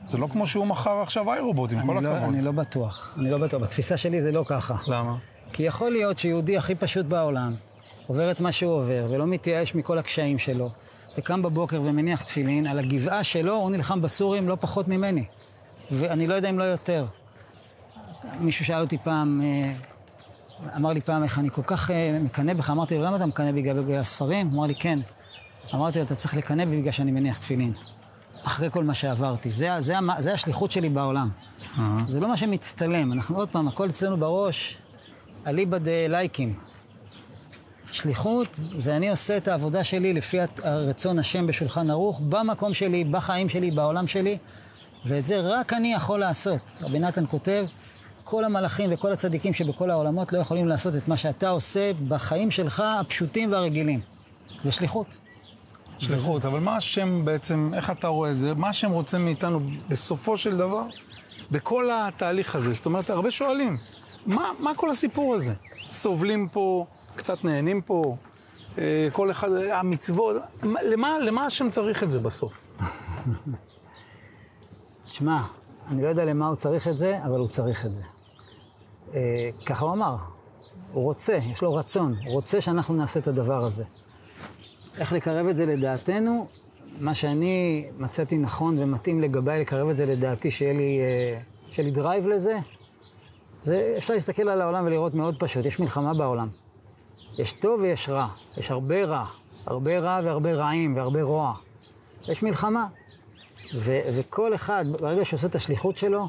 זה 0.08 0.18
לא 0.18 0.26
כמו 0.26 0.46
שהוא 0.46 0.66
מכר 0.66 1.02
עכשיו 1.02 1.32
איי 1.32 1.40
רובוט, 1.40 1.72
עם 1.72 1.86
כל 1.86 2.00
לא, 2.02 2.08
הכבוד. 2.08 2.34
אני 2.34 2.42
לא 2.42 2.52
בטוח, 2.52 3.14
אני 3.18 3.30
לא 3.30 3.38
בטוח. 3.38 3.62
בתפיסה 3.62 3.96
שלי 3.96 4.22
זה 4.22 4.32
לא 4.32 4.44
ככה. 4.46 4.76
למה? 4.86 5.16
כי 5.52 5.62
יכול 5.62 5.90
להיות 5.90 6.18
שיהודי 6.18 6.56
הכי 6.56 6.75
פשוט 6.75 7.06
בעולם, 7.06 7.54
עובר 8.06 8.30
את 8.30 8.40
מה 8.40 8.52
שהוא 8.52 8.72
עובר, 8.72 9.06
ולא 9.10 9.26
מתייאש 9.26 9.75
מכל 9.75 9.98
הקשיים 9.98 10.38
שלו, 10.38 10.70
וקם 11.18 11.42
בבוקר 11.42 11.80
ומניח 11.84 12.22
תפילין, 12.22 12.66
על 12.66 12.78
הגבעה 12.78 13.25
שלו 13.25 13.56
הוא 13.56 13.70
נלחם 13.70 14.00
בסורים 14.00 14.48
לא 14.48 14.56
פחות 14.60 14.88
ממני. 14.88 15.25
ואני 15.90 16.26
לא 16.26 16.34
יודע 16.34 16.50
אם 16.50 16.58
לא 16.58 16.64
יותר. 16.64 17.06
מישהו 18.40 18.64
שאל 18.64 18.80
אותי 18.80 18.99
פעם, 18.99 19.42
אה, 19.45 19.73
אמר 20.76 20.92
לי 20.92 21.00
פעם 21.00 21.23
איך 21.23 21.38
אני 21.38 21.50
כל 21.50 21.62
כך 21.66 21.90
אה, 21.90 22.18
מקנא 22.23 22.54
בך, 22.54 22.71
אמרתי 22.71 22.99
לו, 22.99 23.04
למה 23.04 23.16
אתה 23.16 23.26
מקנא 23.26 23.52
בגלל, 23.52 23.83
בגלל 23.83 23.99
הספרים? 23.99 24.47
הוא 24.49 24.56
אמר 24.59 24.66
לי, 24.66 24.75
כן. 24.75 24.99
אמרתי 25.75 25.99
לו, 25.99 26.04
אתה 26.04 26.14
צריך 26.14 26.37
לקנא 26.37 26.64
בי 26.64 26.80
בגלל 26.80 26.92
שאני 26.92 27.11
מניח 27.12 27.38
תפילין. 27.38 27.73
אחרי 28.42 28.71
כל 28.71 28.85
מה 28.85 28.95
שעברתי. 28.95 29.50
זה, 29.50 29.71
זה, 29.78 29.99
המ- 29.99 30.11
זה 30.21 30.35
השליחות 30.35 30.71
שלי 30.71 30.88
בעולם. 30.88 31.28
זה 32.06 32.21
לא 32.21 32.28
מה 32.28 32.37
שמצטלם. 32.37 33.12
אנחנו 33.12 33.37
עוד 33.37 33.49
פעם, 33.49 33.68
הכל 33.68 33.88
אצלנו 33.88 34.16
בראש, 34.16 34.78
אליבא 35.47 35.78
דה 35.78 35.90
לייקים. 36.09 36.54
שליחות 37.92 38.61
זה 38.76 38.97
אני 38.97 39.11
עושה 39.11 39.37
את 39.37 39.49
העבודה 39.49 39.85
שלי 39.85 40.12
לפי 40.12 40.38
הרצון 40.62 41.18
השם 41.18 41.47
בשולחן 41.47 41.90
ערוך, 41.90 42.21
במקום 42.28 42.75
שלי, 42.75 43.04
בחיים 43.04 43.49
שלי, 43.49 43.71
בעולם 43.71 44.06
שלי, 44.06 44.38
ואת 45.06 45.26
זה 45.26 45.40
רק 45.40 45.73
אני 45.73 45.92
יכול 45.95 46.21
לעשות. 46.21 46.73
רבי 46.80 46.99
נתן 46.99 47.25
כותב, 47.28 47.66
כל 48.28 48.45
המלאכים 48.45 48.90
וכל 48.92 49.12
הצדיקים 49.12 49.54
שבכל 49.54 49.90
העולמות 49.90 50.33
לא 50.33 50.38
יכולים 50.38 50.68
לעשות 50.68 50.97
את 50.97 51.09
מה 51.09 51.16
שאתה 51.16 51.49
עושה 51.49 51.90
בחיים 52.09 52.50
שלך, 52.50 52.83
הפשוטים 53.00 53.52
והרגילים. 53.52 54.00
זה 54.62 54.73
שליחות. 54.73 55.16
שליחות, 55.99 56.45
אבל 56.45 56.61
מה 56.61 56.76
השם 56.76 57.25
בעצם, 57.25 57.71
איך 57.75 57.90
אתה 57.90 58.09
רואה 58.09 58.30
את 58.30 58.38
זה? 58.38 58.54
מה 58.54 58.68
השם 58.68 58.90
רוצה 58.90 59.18
מאיתנו 59.18 59.61
בסופו 59.88 60.37
של 60.37 60.56
דבר, 60.56 60.83
בכל 61.50 61.88
התהליך 61.92 62.54
הזה? 62.56 62.73
זאת 62.73 62.87
אומרת, 62.87 63.11
הרבה 63.11 63.30
שואלים, 63.30 63.76
מה, 64.26 64.50
מה 64.59 64.75
כל 64.76 64.90
הסיפור 64.90 65.35
הזה? 65.35 65.54
סובלים 65.90 66.49
פה, 66.49 66.87
קצת 67.16 67.45
נהנים 67.45 67.83
פה, 67.83 68.16
אה, 68.78 69.09
כל 69.12 69.30
אחד, 69.30 69.49
המצוות, 69.52 70.37
מה- 70.62 70.83
למה, 70.83 71.18
למה 71.18 71.47
השם 71.47 71.71
צריך 71.71 72.02
את 72.02 72.11
זה 72.11 72.18
בסוף? 72.18 72.52
שמע, 75.06 75.42
אני 75.90 76.02
לא 76.02 76.09
יודע 76.09 76.25
למה 76.25 76.47
הוא 76.47 76.56
צריך 76.56 76.88
את 76.88 76.99
זה, 76.99 77.18
אבל 77.25 77.38
הוא 77.38 77.49
צריך 77.49 77.87
את 77.87 77.95
זה. 77.95 78.02
אה, 79.14 79.50
ככה 79.66 79.84
הוא 79.84 79.92
אמר, 79.92 80.16
הוא 80.92 81.04
רוצה, 81.04 81.38
יש 81.52 81.62
לו 81.62 81.75
רצון, 81.75 82.14
הוא 82.25 82.32
רוצה 82.32 82.60
שאנחנו 82.60 82.94
נעשה 82.94 83.20
את 83.20 83.28
הדבר 83.28 83.64
הזה. 83.64 83.84
איך 84.98 85.12
לקרב 85.12 85.46
את 85.46 85.56
זה 85.56 85.66
לדעתנו? 85.66 86.46
מה 87.00 87.14
שאני 87.14 87.86
מצאתי 87.98 88.38
נכון 88.38 88.78
ומתאים 88.78 89.20
לגביי 89.20 89.60
לקרב 89.60 89.88
את 89.88 89.96
זה 89.96 90.06
לדעתי, 90.06 90.50
שיהיה 90.50 90.72
לי, 90.72 91.00
אה, 91.00 91.40
שיהיה 91.70 91.88
לי 91.88 91.94
drive 91.94 92.26
לזה, 92.26 92.58
זה 93.62 93.94
אפשר 93.98 94.14
להסתכל 94.14 94.48
על 94.48 94.60
העולם 94.60 94.86
ולראות 94.86 95.14
מאוד 95.14 95.36
פשוט, 95.38 95.66
יש 95.66 95.80
מלחמה 95.80 96.14
בעולם. 96.14 96.48
יש 97.38 97.52
טוב 97.52 97.80
ויש 97.80 98.08
רע, 98.08 98.28
יש 98.56 98.70
הרבה 98.70 99.04
רע, 99.04 99.25
הרבה 99.66 99.98
רע 99.98 100.20
והרבה 100.25 100.54
רעים 100.54 100.96
והרבה 100.96 101.22
רוע. 101.22 101.54
יש 102.28 102.42
מלחמה. 102.42 102.86
ו- 103.75 104.00
וכל 104.14 104.54
אחד, 104.54 104.84
ברגע 105.00 105.25
שעושה 105.25 105.46
את 105.46 105.54
השליחות 105.54 105.96
שלו, 105.96 106.28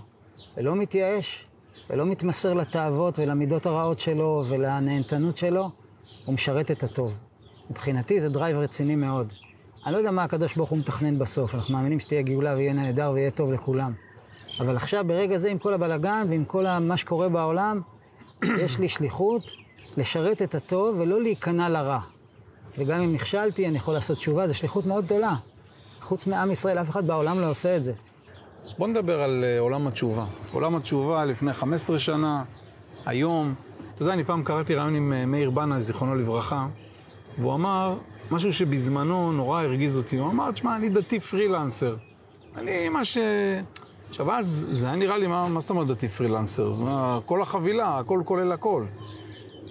ולא 0.58 0.76
מתייאש, 0.76 1.47
ולא 1.90 2.06
מתמסר 2.06 2.54
לתאוות 2.54 3.20
ולמידות 3.20 3.66
הרעות 3.66 4.00
שלו 4.00 4.44
ולנהנתנות 4.50 5.38
שלו, 5.38 5.70
הוא 6.26 6.34
משרת 6.34 6.72
את 6.72 6.84
הטוב. 6.84 7.14
מבחינתי 7.70 8.22
זה 8.22 8.30
drive 8.30 8.58
רציני 8.58 8.96
מאוד. 8.96 9.28
אני 9.86 9.94
לא 9.94 9.98
יודע 9.98 10.12
מה 10.12 10.24
הקדוש 10.24 10.56
ברוך 10.56 10.70
הוא 10.70 10.80
מתכנן 10.80 11.20
בסוף, 11.20 11.56
אנחנו 11.56 11.74
מאמינים 11.74 12.00
שתהיה 12.00 12.22
גאולה 12.22 12.56
ויהיה 12.56 12.74
נהדר 12.74 13.12
ויהיה 13.14 13.32
טוב 13.32 13.52
לכולם. 13.52 13.94
אבל 14.60 14.76
עכשיו, 14.76 15.06
ברגע 15.08 15.38
זה, 15.38 15.50
עם 15.50 15.58
כל 15.58 15.74
הבלגן 15.74 16.28
ועם 16.30 16.46
כל 16.46 16.66
מה 16.80 16.98
שקורה 16.98 17.30
בעולם, 17.30 17.82
יש 18.64 18.80
לי 18.80 18.88
שליחות 18.90 19.52
לשרת 19.98 20.42
את 20.42 20.56
הטוב 20.56 21.00
ולא 21.00 21.22
להיכנע 21.22 21.70
לרע. 21.70 22.00
וגם 22.78 23.02
אם 23.02 23.14
נכשלתי, 23.14 23.68
אני 23.68 23.78
יכול 23.78 23.94
לעשות 23.94 24.18
תשובה, 24.18 24.48
זו 24.48 24.54
שליחות 24.54 24.86
מאוד 24.86 25.06
גדולה. 25.06 25.36
חוץ 26.02 26.28
מעם 26.28 26.52
ישראל, 26.52 26.80
אף 26.80 26.90
אחד 26.90 27.08
בעולם 27.08 27.40
לא 27.40 27.50
עושה 27.50 27.78
את 27.78 27.84
זה. 27.84 27.94
בוא 28.78 28.88
נדבר 28.88 29.22
על 29.22 29.44
אה, 29.44 29.60
עולם 29.60 29.88
התשובה. 29.88 30.26
עולם 30.52 30.76
התשובה 30.76 31.26
לפני 31.26 31.54
15 31.54 32.00
שנה, 32.00 32.44
היום. 33.06 33.54
אתה 33.96 34.04
יודע, 34.04 34.14
אני 34.14 34.24
פעם 34.24 34.44
קראתי 34.44 34.76
רעיון 34.76 34.96
עם 34.96 35.14
אה, 35.14 35.26
מאיר 35.26 35.50
בנה, 35.50 35.80
זיכרונו 35.80 36.16
לברכה, 36.16 36.68
והוא 37.38 37.54
אמר 37.54 37.96
משהו 38.32 38.54
שבזמנו 38.54 39.32
נורא 39.32 39.62
הרגיז 39.62 39.98
אותי. 39.98 40.18
הוא 40.18 40.32
אמר, 40.32 40.52
תשמע, 40.52 40.76
אני 40.76 40.90
דתי 40.90 41.20
פרילנסר. 41.20 41.96
אני 42.58 42.90
מה 42.90 43.06
ש... 43.06 43.18
עכשיו, 44.10 44.32
אז 44.32 44.68
זה 44.70 44.88
היה 44.88 44.96
נראה 44.96 45.18
לי, 45.18 45.28
מה, 45.28 45.48
מה 45.48 45.60
זאת 45.60 45.70
אומרת 45.70 45.88
דתי 45.88 46.08
פרילנסר? 46.08 46.74
כל 47.26 47.42
החבילה, 47.42 48.00
הכל 48.00 48.22
כולל 48.26 48.52
הכל. 48.52 48.84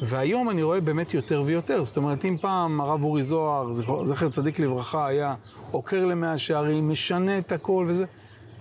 והיום 0.03 0.51
אני 0.51 0.63
רואה 0.63 0.81
באמת 0.81 1.15
יותר 1.15 1.43
ויותר. 1.47 1.85
זאת 1.85 1.97
אומרת, 1.97 2.25
אם 2.25 2.37
פעם 2.41 2.81
הרב 2.81 3.05
אורי 3.05 3.23
זוהר, 3.23 3.73
זכר 4.03 4.29
צדיק 4.29 4.59
לברכה, 4.59 5.07
היה 5.07 5.35
עוקר 5.71 6.05
למאה 6.05 6.39
שערים, 6.39 6.89
משנה 6.89 7.39
את 7.39 7.53
הכל 7.53 7.85
וזה. 7.89 8.05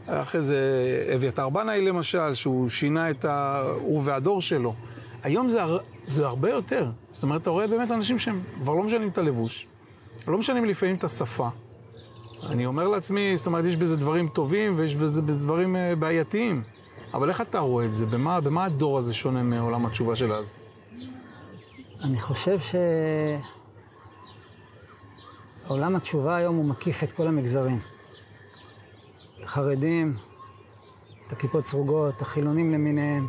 אחרי 0.07 0.41
זה 0.41 0.59
אביתר 1.15 1.49
בנאי 1.49 1.81
למשל, 1.81 2.33
שהוא 2.33 2.69
שינה 2.69 3.09
את 3.09 3.25
ה... 3.25 3.63
הוא 3.79 4.01
והדור 4.05 4.41
שלו. 4.41 4.73
היום 5.23 5.49
זה, 5.49 5.63
הר... 5.63 5.77
זה 6.05 6.27
הרבה 6.27 6.49
יותר. 6.49 6.85
זאת 7.11 7.23
אומרת, 7.23 7.41
אתה 7.41 7.49
רואה 7.49 7.67
באמת 7.67 7.91
אנשים 7.91 8.19
שהם 8.19 8.41
כבר 8.61 8.73
לא 8.73 8.83
משנים 8.83 9.09
את 9.09 9.17
הלבוש, 9.17 9.67
לא 10.27 10.37
משנים 10.37 10.65
לפעמים 10.65 10.95
את 10.95 11.03
השפה. 11.03 11.49
אני 12.43 12.65
אומר 12.65 12.87
לעצמי, 12.87 13.37
זאת 13.37 13.47
אומרת, 13.47 13.65
יש 13.65 13.75
בזה 13.75 13.97
דברים 13.97 14.27
טובים 14.27 14.73
ויש 14.77 14.95
בזה 14.95 15.21
דברים 15.21 15.75
אה, 15.75 15.95
בעייתיים. 15.95 16.63
אבל 17.13 17.29
איך 17.29 17.41
אתה 17.41 17.59
רואה 17.59 17.85
את 17.85 17.95
זה? 17.95 18.05
במה, 18.05 18.41
במה 18.41 18.65
הדור 18.65 18.97
הזה 18.97 19.13
שונה 19.13 19.43
מעולם 19.43 19.85
התשובה 19.85 20.15
של 20.15 20.33
אז? 20.33 20.53
אני 22.03 22.21
חושב 22.21 22.59
שעולם 25.67 25.95
התשובה 25.95 26.35
היום 26.35 26.55
הוא 26.55 26.65
מקיף 26.65 27.03
את 27.03 27.11
כל 27.11 27.27
המגזרים. 27.27 27.79
החרדים, 29.45 30.13
את 31.27 31.31
הכיפות 31.31 31.65
סרוגות, 31.65 32.21
החילונים 32.21 32.73
למיניהם. 32.73 33.27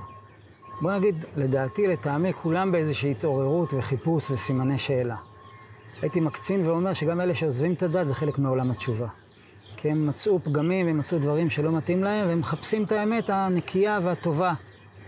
בוא 0.81 0.93
נגיד, 0.93 1.25
לדעתי, 1.37 1.87
לטעמי, 1.87 2.33
כולם 2.33 2.73
באיזושהי 2.73 3.11
התעוררות 3.11 3.75
וחיפוש 3.75 4.31
וסימני 4.31 4.79
שאלה. 4.79 5.17
הייתי 6.03 6.21
מקצין 6.21 6.67
ואומר 6.67 6.93
שגם 6.93 7.21
אלה 7.21 7.35
שעוזבים 7.35 7.73
את 7.73 7.83
הדת 7.83 8.07
זה 8.07 8.15
חלק 8.15 8.39
מעולם 8.39 8.71
התשובה. 8.71 9.07
כי 9.77 9.91
הם 9.91 10.07
מצאו 10.07 10.39
פגמים, 10.39 10.89
הם 10.89 10.99
מצאו 10.99 11.19
דברים 11.19 11.51
שלא 11.51 11.73
מתאים 11.73 12.05
להם, 12.05 12.29
והם 12.29 12.39
מחפשים 12.39 12.85
את 12.85 12.93
האמת 12.93 13.31
הנקייה 13.31 14.01
והטובה. 14.03 14.55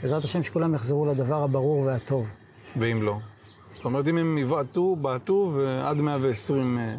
בעזרת 0.02 0.24
השם 0.24 0.42
שכולם 0.42 0.74
יחזרו 0.74 1.06
לדבר 1.06 1.42
הברור 1.42 1.80
והטוב. 1.80 2.28
ואם 2.76 3.02
לא? 3.02 3.18
זאת 3.74 3.84
אומרת, 3.84 4.08
אם 4.08 4.18
הם 4.18 4.38
יבעטו, 4.38 4.96
בעטו, 4.96 5.52
ועד 5.56 6.00
120 6.00 6.78
אה, 6.78 6.96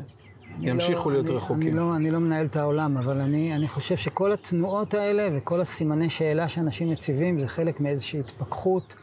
ימשיכו 0.60 1.10
לא, 1.10 1.16
להיות 1.16 1.28
אני, 1.28 1.36
רחוקים. 1.36 1.68
אני 1.68 1.78
לא, 1.78 1.96
אני 1.96 2.12
לא 2.12 2.20
מנהל 2.20 2.46
את 2.46 2.56
העולם, 2.56 2.98
אבל 2.98 3.20
אני, 3.20 3.56
אני 3.56 3.68
חושב 3.68 3.98
שכל 3.98 4.32
התנועות 4.32 4.94
האלה 4.94 5.28
וכל 5.34 5.62
הסימני 5.62 6.10
שאלה 6.10 6.50
שאנשים 6.50 6.92
מציבים 6.92 7.40
זה 7.40 7.48
חלק 7.48 7.80
מאיזושהי 7.80 8.20
התפכחות, 8.20 8.96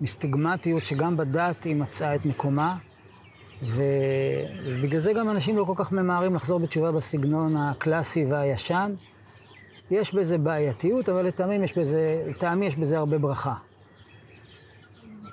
מסטיגמטיות, 0.00 0.82
שגם 0.82 1.16
בדת 1.16 1.64
היא 1.64 1.76
מצאה 1.76 2.14
את 2.14 2.26
מקומה. 2.26 2.76
ו... 3.62 3.82
ובגלל 4.64 4.98
זה 4.98 5.12
גם 5.12 5.30
אנשים 5.30 5.56
לא 5.56 5.64
כל 5.64 5.74
כך 5.76 5.92
ממהרים 5.92 6.34
לחזור 6.34 6.58
בתשובה 6.58 6.92
בסגנון 6.92 7.56
הקלאסי 7.56 8.24
והישן. 8.24 8.94
יש 9.90 10.14
בזה 10.14 10.38
בעייתיות, 10.38 11.08
אבל 11.08 11.26
לטעמי 11.26 11.54
יש 11.54 11.78
בזה, 11.78 12.24
לטעמי 12.28 12.66
יש 12.66 12.76
בזה 12.76 12.98
הרבה 12.98 13.18
ברכה. 13.18 13.54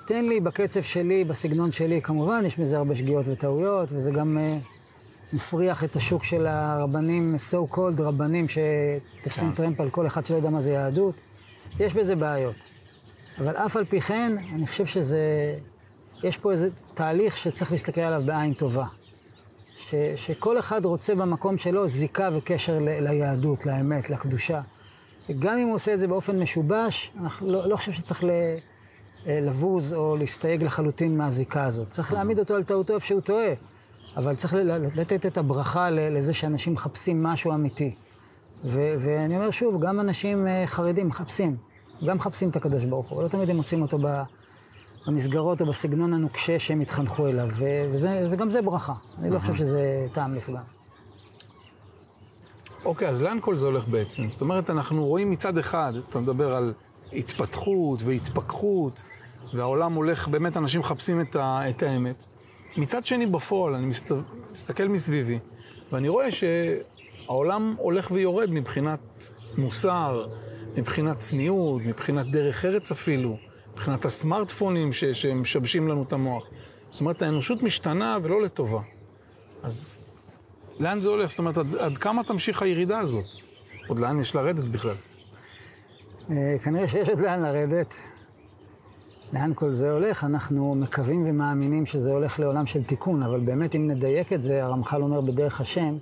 תן 0.06 0.24
לי 0.24 0.40
בקצב 0.40 0.82
שלי, 0.82 1.24
בסגנון 1.24 1.72
שלי, 1.72 2.02
כמובן, 2.02 2.42
יש 2.46 2.58
בזה 2.58 2.76
הרבה 2.76 2.94
שגיאות 2.94 3.26
וטעויות, 3.28 3.88
וזה 3.92 4.10
גם 4.10 4.38
מפריח 5.32 5.84
את 5.84 5.96
השוק 5.96 6.24
של 6.24 6.46
הרבנים, 6.46 7.36
so 7.50 7.74
called 7.74 8.02
רבנים 8.02 8.46
שתופסים 8.48 9.52
טרמפ 9.52 9.80
על 9.80 9.90
כל 9.90 10.06
אחד 10.06 10.26
שלא 10.26 10.36
יודע 10.36 10.50
מה 10.50 10.60
זה 10.60 10.70
יהדות. 10.70 11.14
יש 11.80 11.94
בזה 11.94 12.16
בעיות. 12.16 12.54
אבל 13.38 13.56
אף 13.56 13.76
על 13.76 13.84
פי 13.84 14.00
כן, 14.00 14.36
אני 14.54 14.66
חושב 14.66 14.86
שזה... 14.86 15.18
יש 16.22 16.36
פה 16.36 16.52
איזה 16.52 16.68
תהליך 16.94 17.36
שצריך 17.36 17.72
להסתכל 17.72 18.00
עליו 18.00 18.22
בעין 18.24 18.54
טובה. 18.54 18.84
ש, 19.76 19.94
שכל 20.16 20.58
אחד 20.58 20.84
רוצה 20.84 21.14
במקום 21.14 21.58
שלו 21.58 21.88
זיקה 21.88 22.28
וקשר 22.32 22.78
ל, 22.78 23.08
ליהדות, 23.08 23.66
לאמת, 23.66 24.10
לקדושה. 24.10 24.60
וגם 25.28 25.58
אם 25.58 25.66
הוא 25.66 25.74
עושה 25.74 25.94
את 25.94 25.98
זה 25.98 26.06
באופן 26.06 26.42
משובש, 26.42 27.10
אני 27.20 27.28
לא, 27.40 27.68
לא 27.68 27.76
חושב 27.76 27.92
שצריך 27.92 28.24
ל, 28.24 28.30
לבוז 29.26 29.92
או 29.92 30.16
להסתייג 30.16 30.62
לחלוטין 30.62 31.18
מהזיקה 31.18 31.64
הזאת. 31.64 31.90
צריך 31.90 32.12
להעמיד 32.12 32.38
אותו 32.38 32.54
על 32.54 32.64
טעותו 32.64 32.94
איפה 32.94 33.06
שהוא 33.06 33.20
טועה, 33.20 33.52
אבל 34.16 34.36
צריך 34.36 34.54
לתת 34.94 35.26
את 35.26 35.38
הברכה 35.38 35.90
לזה 35.90 36.34
שאנשים 36.34 36.72
מחפשים 36.72 37.22
משהו 37.22 37.54
אמיתי. 37.54 37.94
ו, 38.64 38.94
ואני 38.98 39.36
אומר 39.36 39.50
שוב, 39.50 39.84
גם 39.84 40.00
אנשים 40.00 40.46
אה, 40.46 40.66
חרדים 40.66 41.08
מחפשים, 41.08 41.56
גם 42.06 42.16
מחפשים 42.16 42.48
את 42.48 42.56
הקדוש 42.56 42.84
ברוך 42.84 43.08
הוא, 43.08 43.22
לא 43.22 43.28
תמיד 43.28 43.50
הם 43.50 43.56
מוצאים 43.56 43.82
אותו. 43.82 43.98
במסגרות 45.06 45.60
או 45.60 45.66
בסגנון 45.66 46.12
הנוקשה 46.12 46.58
שהם 46.58 46.80
התחנכו 46.80 47.26
אליו, 47.28 47.48
וגם 48.30 48.50
זה 48.50 48.62
ברכה. 48.62 48.92
אני 49.18 49.30
לא 49.30 49.38
חושב 49.38 49.54
שזה 49.54 50.06
טעם 50.12 50.34
לפגם. 50.34 50.62
אוקיי, 52.84 53.08
אז 53.08 53.22
לאן 53.22 53.38
כל 53.40 53.56
זה 53.56 53.66
הולך 53.66 53.88
בעצם? 53.88 54.30
זאת 54.30 54.40
אומרת, 54.40 54.70
אנחנו 54.70 55.06
רואים 55.06 55.30
מצד 55.30 55.58
אחד, 55.58 55.92
אתה 56.08 56.20
מדבר 56.20 56.54
על 56.54 56.72
התפתחות 57.12 58.02
והתפכחות, 58.02 59.02
והעולם 59.54 59.92
הולך, 59.92 60.28
באמת 60.28 60.56
אנשים 60.56 60.80
מחפשים 60.80 61.20
את, 61.20 61.36
ה, 61.36 61.68
את 61.68 61.82
האמת. 61.82 62.24
מצד 62.76 63.06
שני, 63.06 63.26
בפועל, 63.26 63.74
אני 63.74 63.86
מסת, 63.86 64.12
מסתכל 64.52 64.88
מסביבי, 64.88 65.38
ואני 65.92 66.08
רואה 66.08 66.28
שהעולם 66.30 67.74
הולך 67.78 68.10
ויורד 68.10 68.50
מבחינת 68.50 69.00
מוסר, 69.58 70.26
מבחינת 70.76 71.18
צניעות, 71.18 71.82
מבחינת 71.84 72.30
דרך 72.30 72.64
ארץ 72.64 72.90
אפילו. 72.90 73.36
מבחינת 73.72 74.04
הסמארטפונים 74.04 74.92
ש- 74.92 75.04
שמשבשים 75.04 75.88
לנו 75.88 76.02
את 76.02 76.12
המוח. 76.12 76.44
זאת 76.90 77.00
אומרת, 77.00 77.22
האנושות 77.22 77.62
משתנה 77.62 78.18
ולא 78.22 78.42
לטובה. 78.42 78.80
אז 79.62 80.02
לאן 80.78 81.00
זה 81.00 81.08
הולך? 81.08 81.30
זאת 81.30 81.38
אומרת, 81.38 81.58
עד, 81.58 81.74
עד 81.74 81.98
כמה 81.98 82.24
תמשיך 82.24 82.62
הירידה 82.62 82.98
הזאת? 82.98 83.24
עוד 83.88 83.98
לאן 83.98 84.20
יש 84.20 84.34
לרדת 84.34 84.64
בכלל? 84.64 84.94
אה, 86.30 86.56
כנראה 86.64 86.88
שיש 86.88 87.08
עוד 87.08 87.18
לאן 87.18 87.42
לרדת. 87.42 87.94
לאן 89.32 89.52
כל 89.54 89.72
זה 89.72 89.90
הולך? 89.90 90.24
אנחנו 90.24 90.74
מקווים 90.74 91.24
ומאמינים 91.26 91.86
שזה 91.86 92.12
הולך 92.12 92.40
לעולם 92.40 92.66
של 92.66 92.82
תיקון, 92.82 93.22
אבל 93.22 93.40
באמת, 93.40 93.74
אם 93.74 93.88
נדייק 93.90 94.32
את 94.32 94.42
זה, 94.42 94.64
הרמח"ל 94.64 95.02
אומר 95.02 95.20
בדרך 95.20 95.60
השם, 95.60 95.96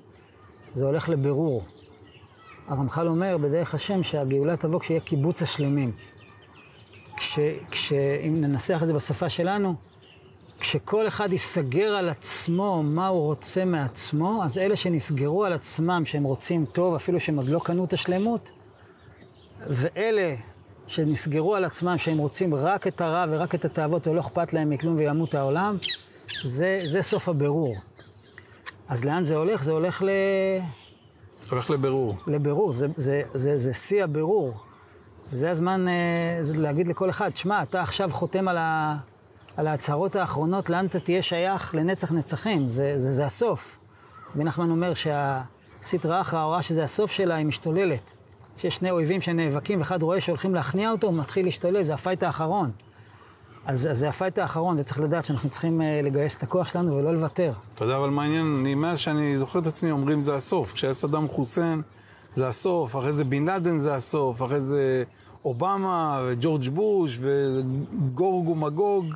זה 0.74 0.84
הולך 0.84 1.08
לבירור. 1.08 1.64
הרמח"ל 2.68 3.06
אומר 3.06 3.36
בדרך 3.38 3.74
השם 3.74 4.02
שהגאולה 4.02 4.56
תבוא 4.56 4.80
כשיהיה 4.80 5.00
קיבוץ 5.00 5.42
השלמים. 5.42 5.92
כש, 7.16 7.38
כש, 7.70 7.92
אם 8.26 8.40
ננסח 8.40 8.78
את 8.82 8.86
זה 8.86 8.92
בשפה 8.92 9.28
שלנו, 9.28 9.74
כשכל 10.60 11.08
אחד 11.08 11.32
ייסגר 11.32 11.94
על 11.96 12.08
עצמו 12.08 12.82
מה 12.82 13.06
הוא 13.06 13.24
רוצה 13.24 13.64
מעצמו, 13.64 14.44
אז 14.44 14.58
אלה 14.58 14.76
שנסגרו 14.76 15.44
על 15.44 15.52
עצמם 15.52 16.02
שהם 16.04 16.24
רוצים 16.24 16.64
טוב, 16.66 16.94
אפילו 16.94 17.20
שהם 17.20 17.36
עוד 17.36 17.48
לא 17.48 17.60
קנו 17.64 17.84
את 17.84 17.92
השלמות, 17.92 18.50
ואלה 19.66 20.34
שנסגרו 20.86 21.54
על 21.54 21.64
עצמם 21.64 21.98
שהם 21.98 22.18
רוצים 22.18 22.54
רק 22.54 22.86
את 22.86 23.00
הרע 23.00 23.24
ורק 23.30 23.54
את 23.54 23.64
התאוות 23.64 24.06
ולא 24.06 24.20
אכפת 24.20 24.52
להם 24.52 24.70
מכלום 24.70 24.96
וימות 24.96 25.34
העולם, 25.34 25.76
זה, 26.42 26.78
זה 26.84 27.02
סוף 27.02 27.28
הבירור. 27.28 27.76
אז 28.88 29.04
לאן 29.04 29.24
זה 29.24 29.36
הולך? 29.36 29.64
זה 29.64 29.72
הולך 29.72 30.02
ל... 30.02 30.08
הולך 31.50 31.70
לבירור. 31.70 32.16
לבירור, 32.26 32.72
זה, 32.72 32.86
זה, 32.96 33.22
זה, 33.34 33.58
זה 33.58 33.74
שיא 33.74 34.04
הבירור. 34.04 34.54
וזה 35.32 35.50
הזמן 35.50 35.88
אה, 35.88 36.40
להגיד 36.54 36.88
לכל 36.88 37.10
אחד, 37.10 37.36
שמע, 37.36 37.62
אתה 37.62 37.80
עכשיו 37.80 38.10
חותם 38.12 38.48
על, 38.48 38.56
ה, 38.58 38.96
על 39.56 39.66
ההצהרות 39.66 40.16
האחרונות, 40.16 40.70
לאן 40.70 40.86
אתה 40.86 41.00
תהיה 41.00 41.22
שייך 41.22 41.74
לנצח 41.74 42.12
נצחים, 42.12 42.68
זה, 42.68 42.94
זה, 42.96 43.12
זה 43.12 43.26
הסוף. 43.26 43.78
ונחמן 44.36 44.70
אומר 44.70 44.92
שהסטרא 44.94 46.20
אחרא, 46.20 46.38
ההוראה 46.38 46.62
שזה 46.62 46.84
הסוף 46.84 47.10
שלה, 47.10 47.34
היא 47.34 47.46
משתוללת. 47.46 48.15
שיש 48.58 48.76
שני 48.76 48.90
אויבים 48.90 49.20
שנאבקים, 49.20 49.78
ואחד 49.78 50.02
רואה 50.02 50.20
שהולכים 50.20 50.54
להכניע 50.54 50.90
אותו, 50.90 51.06
הוא 51.06 51.14
מתחיל 51.14 51.44
להשתולל, 51.44 51.82
זה 51.82 51.94
הפייט 51.94 52.22
האחרון. 52.22 52.70
אז, 53.66 53.88
אז 53.90 53.98
זה 53.98 54.08
הפייט 54.08 54.38
האחרון, 54.38 54.78
וצריך 54.78 55.00
לדעת 55.00 55.24
שאנחנו 55.24 55.50
צריכים 55.50 55.80
uh, 55.80 56.06
לגייס 56.06 56.36
את 56.36 56.42
הכוח 56.42 56.68
שלנו 56.68 56.96
ולא 56.96 57.14
לוותר. 57.14 57.52
אתה 57.74 57.84
יודע, 57.84 57.96
אבל 57.96 58.10
מעניין, 58.10 58.56
אני, 58.60 58.74
מאז 58.74 58.98
שאני 58.98 59.36
זוכר 59.36 59.58
את 59.58 59.66
עצמי, 59.66 59.90
אומרים 59.90 60.20
זה 60.20 60.34
הסוף. 60.34 60.72
כשהיה 60.72 60.92
סדאם 60.92 61.28
חוסיין, 61.28 61.82
זה 62.34 62.48
הסוף, 62.48 62.96
אחרי 62.96 63.12
זה 63.12 63.24
בן 63.24 63.44
לאדן 63.44 63.78
זה 63.78 63.94
הסוף, 63.94 64.42
אחרי 64.42 64.60
זה 64.60 65.04
אובמה 65.44 66.22
וג'ורג' 66.26 66.68
בוש 66.68 67.18
וגורג 67.20 68.48
ומגוג. 68.48 69.06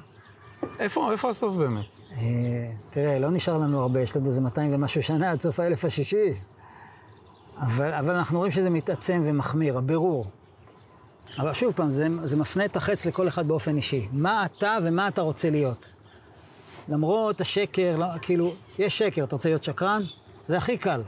איפה, 0.78 1.12
איפה 1.12 1.30
הסוף 1.30 1.56
באמת? 1.56 2.00
אה, 2.16 2.22
תראה, 2.90 3.18
לא 3.18 3.30
נשאר 3.30 3.58
לנו 3.58 3.80
הרבה, 3.80 4.00
יש 4.00 4.16
לנו 4.16 4.26
איזה 4.26 4.40
200 4.40 4.74
ומשהו 4.74 5.02
שנה 5.02 5.30
עד 5.30 5.40
סוף 5.40 5.60
האלף 5.60 5.84
השישי. 5.84 6.34
אבל, 7.60 7.94
אבל 7.94 8.14
אנחנו 8.14 8.38
רואים 8.38 8.52
שזה 8.52 8.70
מתעצם 8.70 9.22
ומחמיר, 9.24 9.78
הבירור. 9.78 10.26
אבל 11.38 11.52
שוב 11.52 11.72
פעם, 11.72 11.90
זה, 11.90 12.06
זה 12.22 12.36
מפנה 12.36 12.64
את 12.64 12.76
החץ 12.76 13.06
לכל 13.06 13.28
אחד 13.28 13.48
באופן 13.48 13.76
אישי. 13.76 14.08
מה 14.12 14.44
אתה 14.44 14.76
ומה 14.82 15.08
אתה 15.08 15.20
רוצה 15.20 15.50
להיות. 15.50 15.92
למרות 16.88 17.40
השקר, 17.40 17.96
לא, 17.96 18.06
כאילו, 18.22 18.52
יש 18.78 18.98
שקר, 18.98 19.24
אתה 19.24 19.36
רוצה 19.36 19.48
להיות 19.48 19.64
שקרן? 19.64 20.02
זה 20.48 20.56
הכי 20.56 20.78
קל. 20.78 21.02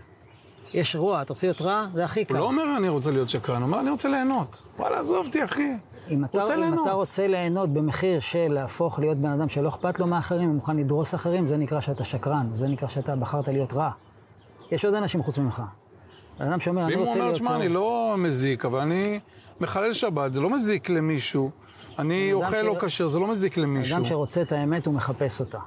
יש 0.75 0.97
רוע, 0.97 1.23
אתה 1.23 1.33
רוצה 1.33 1.47
להיות 1.47 1.63
רע? 1.63 1.87
זה 1.95 2.05
הכי 2.05 2.25
קל. 2.25 2.35
הוא 2.35 2.41
לא 2.41 2.47
אומר 2.47 2.77
אני 2.79 2.89
רוצה 2.89 3.11
להיות 3.11 3.29
שקרן, 3.29 3.57
הוא 3.57 3.67
אומר 3.67 3.81
אני 3.81 3.91
רוצה 3.91 4.09
ליהנות. 4.09 4.63
וואלה, 4.79 5.01
עזוב 5.01 5.27
אותי, 5.27 5.45
אחי. 5.45 5.73
אם 6.11 6.25
אתה, 6.25 6.41
רוצה 6.41 6.55
אם 6.55 6.61
ליהנות. 6.61 6.87
אתה 6.87 6.95
רוצה 6.95 7.27
ליהנות 7.27 7.71
במחיר 7.71 8.21
של 8.21 8.49
להפוך 8.49 8.99
להיות 8.99 9.19
בן 9.19 9.31
אדם 9.31 9.49
שלא 9.49 9.69
אכפת 9.69 9.99
לו 9.99 10.07
מאחרים 10.07 10.51
ומוכן 10.51 10.77
לדרוס 10.77 11.15
אחרים, 11.15 11.49
זה 11.49 11.57
נקרא 11.57 11.81
שאתה 11.81 12.05
שקרן, 12.05 12.47
זה 12.55 12.69
נקרא 12.69 12.89
שאתה 12.89 13.17
בחרת 13.17 13.49
להיות 13.49 13.73
רע. 13.73 13.91
יש 14.71 14.85
עוד 14.85 14.95
אנשים 14.95 15.23
חוץ 15.23 15.39
ממך. 15.39 15.63
אדם 16.39 16.61
שאומר, 16.61 16.85
אני 16.85 16.93
ואם 16.93 16.99
הוא 16.99 17.07
רוצה 17.07 17.19
אומר, 17.19 17.31
להיות 17.31 17.39
טוב. 17.39 17.53
אני 17.53 17.69
לא 17.69 18.15
מזיק, 18.19 18.65
אבל 18.65 18.81
אני 18.81 19.21
מחלל 19.61 19.93
שבת, 19.93 20.35
זה 20.35 20.41
לא 20.41 20.51
מזיק 20.51 20.89
למישהו. 20.89 21.51
אני 21.99 22.33
אוכל 22.33 22.63
לא 22.63 22.77
כשר, 22.81 23.07
זה 23.07 23.19
לא 23.19 23.31
מזיק 23.31 23.57
למישהו. 23.57 23.97
אדם 23.97 24.05
שרוצה 24.05 24.43
את 24.43 24.53
האמת, 24.53 24.87
הוא 24.87 24.95
מחפש 24.95 25.41
אותה. 25.41 25.59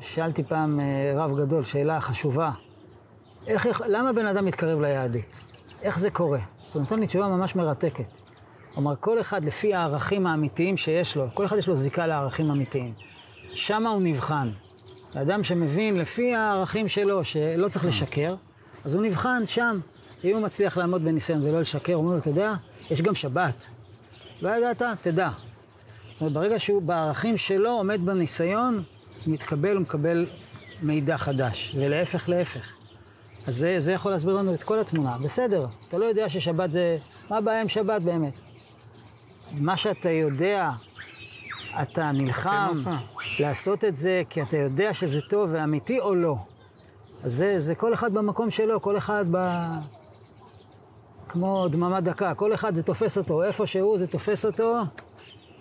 ושאלתי 0.00 0.42
פעם 0.42 0.80
אה, 0.80 1.12
רב 1.16 1.38
גדול, 1.38 1.64
שאלה 1.64 2.00
חשובה, 2.00 2.50
איך, 3.46 3.66
איך, 3.66 3.82
למה 3.86 4.12
בן 4.12 4.26
אדם 4.26 4.44
מתקרב 4.44 4.80
ליהדות? 4.80 5.38
איך 5.82 5.98
זה 5.98 6.10
קורה? 6.10 6.38
אז 6.68 6.74
הוא 6.74 6.82
נתן 6.82 7.00
לי 7.00 7.06
תשובה 7.06 7.28
ממש 7.28 7.56
מרתקת. 7.56 8.04
אמר, 8.78 8.94
כל 9.00 9.20
אחד 9.20 9.44
לפי 9.44 9.74
הערכים 9.74 10.26
האמיתיים 10.26 10.76
שיש 10.76 11.16
לו, 11.16 11.26
כל 11.34 11.44
אחד 11.44 11.56
יש 11.56 11.68
לו 11.68 11.76
זיקה 11.76 12.06
לערכים 12.06 12.50
אמיתיים. 12.50 12.92
שמה 13.54 13.90
הוא 13.90 14.02
נבחן. 14.02 14.50
לאדם 15.14 15.44
שמבין 15.44 15.96
לפי 15.98 16.34
הערכים 16.34 16.88
שלו 16.88 17.24
שלא 17.24 17.68
צריך 17.68 17.84
לשקר, 17.84 18.34
אז 18.84 18.94
הוא 18.94 19.02
נבחן 19.02 19.46
שם. 19.46 19.80
אם 20.24 20.34
הוא 20.34 20.40
מצליח 20.40 20.76
לעמוד 20.76 21.04
בניסיון 21.04 21.42
ולא 21.42 21.60
לשקר, 21.60 21.94
הוא 21.94 22.02
אומר 22.02 22.12
לו, 22.12 22.18
אתה 22.18 22.30
יודע, 22.30 22.54
יש 22.90 23.02
גם 23.02 23.14
שבת. 23.14 23.66
לא 24.42 24.48
ידעת? 24.48 24.82
תדע. 25.00 25.30
זאת 26.12 26.20
אומרת, 26.20 26.32
ברגע 26.32 26.58
שהוא 26.58 26.82
בערכים 26.82 27.36
שלו 27.36 27.70
עומד 27.70 28.00
בניסיון, 28.04 28.74
הוא 28.74 29.34
מתקבל, 29.34 29.76
הוא 29.76 29.82
מקבל 29.82 30.26
מידע 30.82 31.18
חדש, 31.18 31.76
ולהפך 31.78 32.28
להפך. 32.28 32.72
אז 33.46 33.56
זה, 33.56 33.80
זה 33.80 33.92
יכול 33.92 34.12
להסביר 34.12 34.34
לנו 34.34 34.54
את 34.54 34.62
כל 34.62 34.78
התמונה. 34.80 35.18
בסדר, 35.18 35.66
אתה 35.88 35.98
לא 35.98 36.04
יודע 36.04 36.28
ששבת 36.28 36.72
זה... 36.72 36.98
מה 37.30 37.36
הבעיה 37.36 37.60
עם 37.60 37.68
שבת 37.68 38.02
באמת? 38.02 38.38
מה 39.52 39.76
שאתה 39.76 40.10
יודע, 40.10 40.70
אתה 41.82 42.12
נלחם 42.12 42.70
כן. 42.84 42.90
לעשות 43.44 43.84
את 43.84 43.96
זה 43.96 44.22
כי 44.30 44.42
אתה 44.42 44.56
יודע 44.56 44.94
שזה 44.94 45.20
טוב 45.20 45.50
ואמיתי 45.52 46.00
או 46.00 46.14
לא. 46.14 46.36
אז 47.24 47.34
זה, 47.34 47.60
זה 47.60 47.74
כל 47.74 47.94
אחד 47.94 48.14
במקום 48.14 48.50
שלו, 48.50 48.82
כל 48.82 48.96
אחד 48.96 49.24
ב... 49.30 49.36
כמו 51.28 51.68
דממה 51.68 52.00
דקה, 52.00 52.34
כל 52.34 52.54
אחד 52.54 52.74
זה 52.74 52.82
תופס 52.82 53.18
אותו, 53.18 53.42
איפה 53.42 53.66
שהוא 53.66 53.98
זה 53.98 54.06
תופס 54.06 54.44
אותו, 54.44 54.78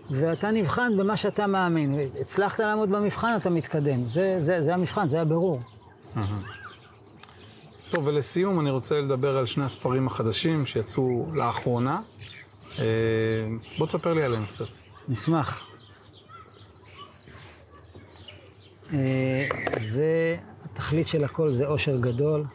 ואתה 0.10 0.52
נבחן 0.52 0.98
במה 0.98 1.18
שאתה 1.18 1.48
מאמין. 1.48 2.00
הצלחת 2.22 2.60
לעמוד 2.60 2.90
במבחן, 2.90 3.38
אתה 3.38 3.50
מתקדם. 3.50 4.04
זה, 4.04 4.36
זה, 4.40 4.62
זה 4.62 4.74
המבחן, 4.74 5.08
זה 5.10 5.22
הבירור. 5.22 5.62
טוב, 7.90 8.08
ולסיום 8.08 8.60
אני 8.60 8.70
רוצה 8.70 9.00
לדבר 9.00 9.38
על 9.38 9.46
שני 9.46 9.64
הספרים 9.64 10.08
החדשים 10.08 10.66
שיצאו 10.66 11.26
לאחרונה. 11.34 12.02
אה, 12.80 12.86
בוא 13.78 13.88
תספר 13.88 14.14
לי 14.14 14.24
עליהם 14.24 14.46
קצת. 14.46 14.66
נשמח. 15.08 15.68
אה, 18.81 18.81
זה, 19.80 20.36
התכלית 20.66 21.08
של 21.08 21.24
הכל 21.24 21.52
זה 21.52 21.68
אושר 21.68 21.98
גדול. 21.98 22.46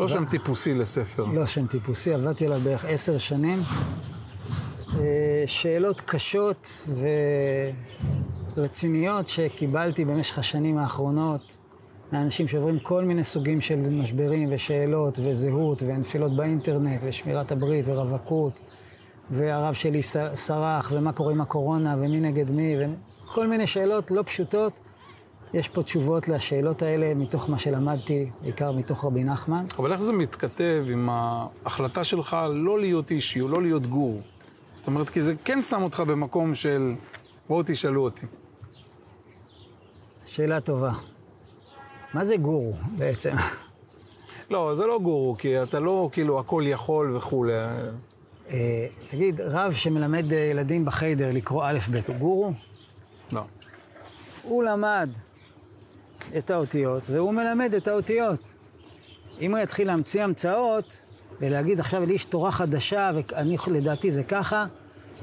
לא 0.00 0.08
שם 0.08 0.24
טיפוסי 0.24 0.74
לספר. 0.74 1.24
לא 1.24 1.46
שם 1.46 1.66
טיפוסי, 1.66 2.14
עבדתי 2.14 2.46
עליו 2.46 2.60
בערך 2.60 2.84
עשר 2.84 3.18
שנים. 3.18 3.58
אה, 5.00 5.44
שאלות 5.46 6.00
קשות 6.00 6.88
ורציניות 8.56 9.28
שקיבלתי 9.28 10.04
במשך 10.04 10.38
השנים 10.38 10.78
האחרונות 10.78 11.40
מאנשים 12.12 12.48
שעוברים 12.48 12.78
כל 12.78 13.04
מיני 13.04 13.24
סוגים 13.24 13.60
של 13.60 13.76
משברים 13.76 14.48
ושאלות 14.52 15.18
וזהות 15.22 15.82
ונפילות 15.82 16.36
באינטרנט 16.36 17.00
ושמירת 17.04 17.52
הברית 17.52 17.84
ורווקות 17.88 18.60
והרב 19.30 19.74
שלי 19.74 20.02
סרח 20.34 20.92
ומה 20.94 21.12
קורה 21.12 21.32
עם 21.32 21.40
הקורונה 21.40 21.96
ומי 21.98 22.20
נגד 22.20 22.50
מי 22.50 22.76
וכל 23.24 23.46
מיני 23.46 23.66
שאלות 23.66 24.10
לא 24.10 24.22
פשוטות. 24.26 24.88
יש 25.54 25.68
פה 25.68 25.82
תשובות 25.82 26.28
לשאלות 26.28 26.82
האלה 26.82 27.14
מתוך 27.14 27.50
מה 27.50 27.58
שלמדתי, 27.58 28.30
בעיקר 28.42 28.72
מתוך 28.72 29.04
רבי 29.04 29.24
נחמן. 29.24 29.66
אבל 29.78 29.92
איך 29.92 30.00
זה 30.00 30.12
מתכתב 30.12 30.84
עם 30.92 31.08
ההחלטה 31.10 32.04
שלך 32.04 32.36
לא 32.50 32.80
להיות 32.80 33.10
אישי 33.10 33.40
או 33.40 33.48
לא 33.48 33.62
להיות 33.62 33.86
גור? 33.86 34.20
זאת 34.74 34.86
אומרת, 34.86 35.10
כי 35.10 35.22
זה 35.22 35.34
כן 35.44 35.62
שם 35.62 35.82
אותך 35.82 36.00
במקום 36.00 36.54
של 36.54 36.94
בואו 37.48 37.62
תשאלו 37.66 38.02
אותי. 38.04 38.26
שאלה 40.26 40.60
טובה. 40.60 40.92
מה 42.14 42.24
זה 42.24 42.36
גורו 42.36 42.72
בעצם? 42.98 43.34
לא, 44.50 44.74
זה 44.74 44.86
לא 44.86 44.98
גורו, 45.02 45.36
כי 45.38 45.62
אתה 45.62 45.80
לא 45.80 46.08
כאילו 46.12 46.40
הכל 46.40 46.64
יכול 46.66 47.16
וכולי. 47.16 47.52
אה, 48.50 48.86
תגיד, 49.10 49.40
רב 49.40 49.72
שמלמד 49.72 50.32
אה, 50.32 50.38
ילדים 50.38 50.84
בחיידר 50.84 51.32
לקרוא 51.32 51.64
א' 51.64 51.78
ב' 51.90 52.00
הוא 52.06 52.16
גורו? 52.16 52.52
לא. 53.32 53.42
הוא 54.42 54.64
למד 54.64 55.10
את 56.38 56.50
האותיות 56.50 57.02
והוא 57.10 57.32
מלמד 57.34 57.74
את 57.74 57.88
האותיות. 57.88 58.52
אם 59.40 59.50
הוא 59.50 59.58
יתחיל 59.58 59.86
להמציא 59.86 60.24
המצאות 60.24 61.00
ולהגיד 61.40 61.80
עכשיו 61.80 62.06
לי 62.06 62.14
יש 62.14 62.24
תורה 62.24 62.52
חדשה 62.52 63.10
ואני 63.14 63.56
לדעתי 63.72 64.10
זה 64.10 64.22
ככה, 64.22 64.66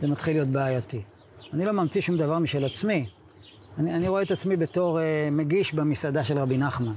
זה 0.02 0.08
מתחיל 0.08 0.34
להיות 0.36 0.48
בעייתי. 0.48 1.02
אני 1.54 1.66
לא 1.66 1.72
ממציא 1.72 2.02
שום 2.02 2.18
דבר 2.18 2.40
משל 2.40 2.66
עצמי. 2.66 3.06
אני, 3.78 3.96
אני 3.96 4.08
רואה 4.08 4.22
את 4.22 4.32
עצמי 4.32 4.56
בתור 4.56 5.00
אה, 5.02 5.30
מגיש 5.32 5.74
במסעדה 5.74 6.24
של 6.24 6.38
רבי 6.40 6.58
נחמן. 6.58 6.94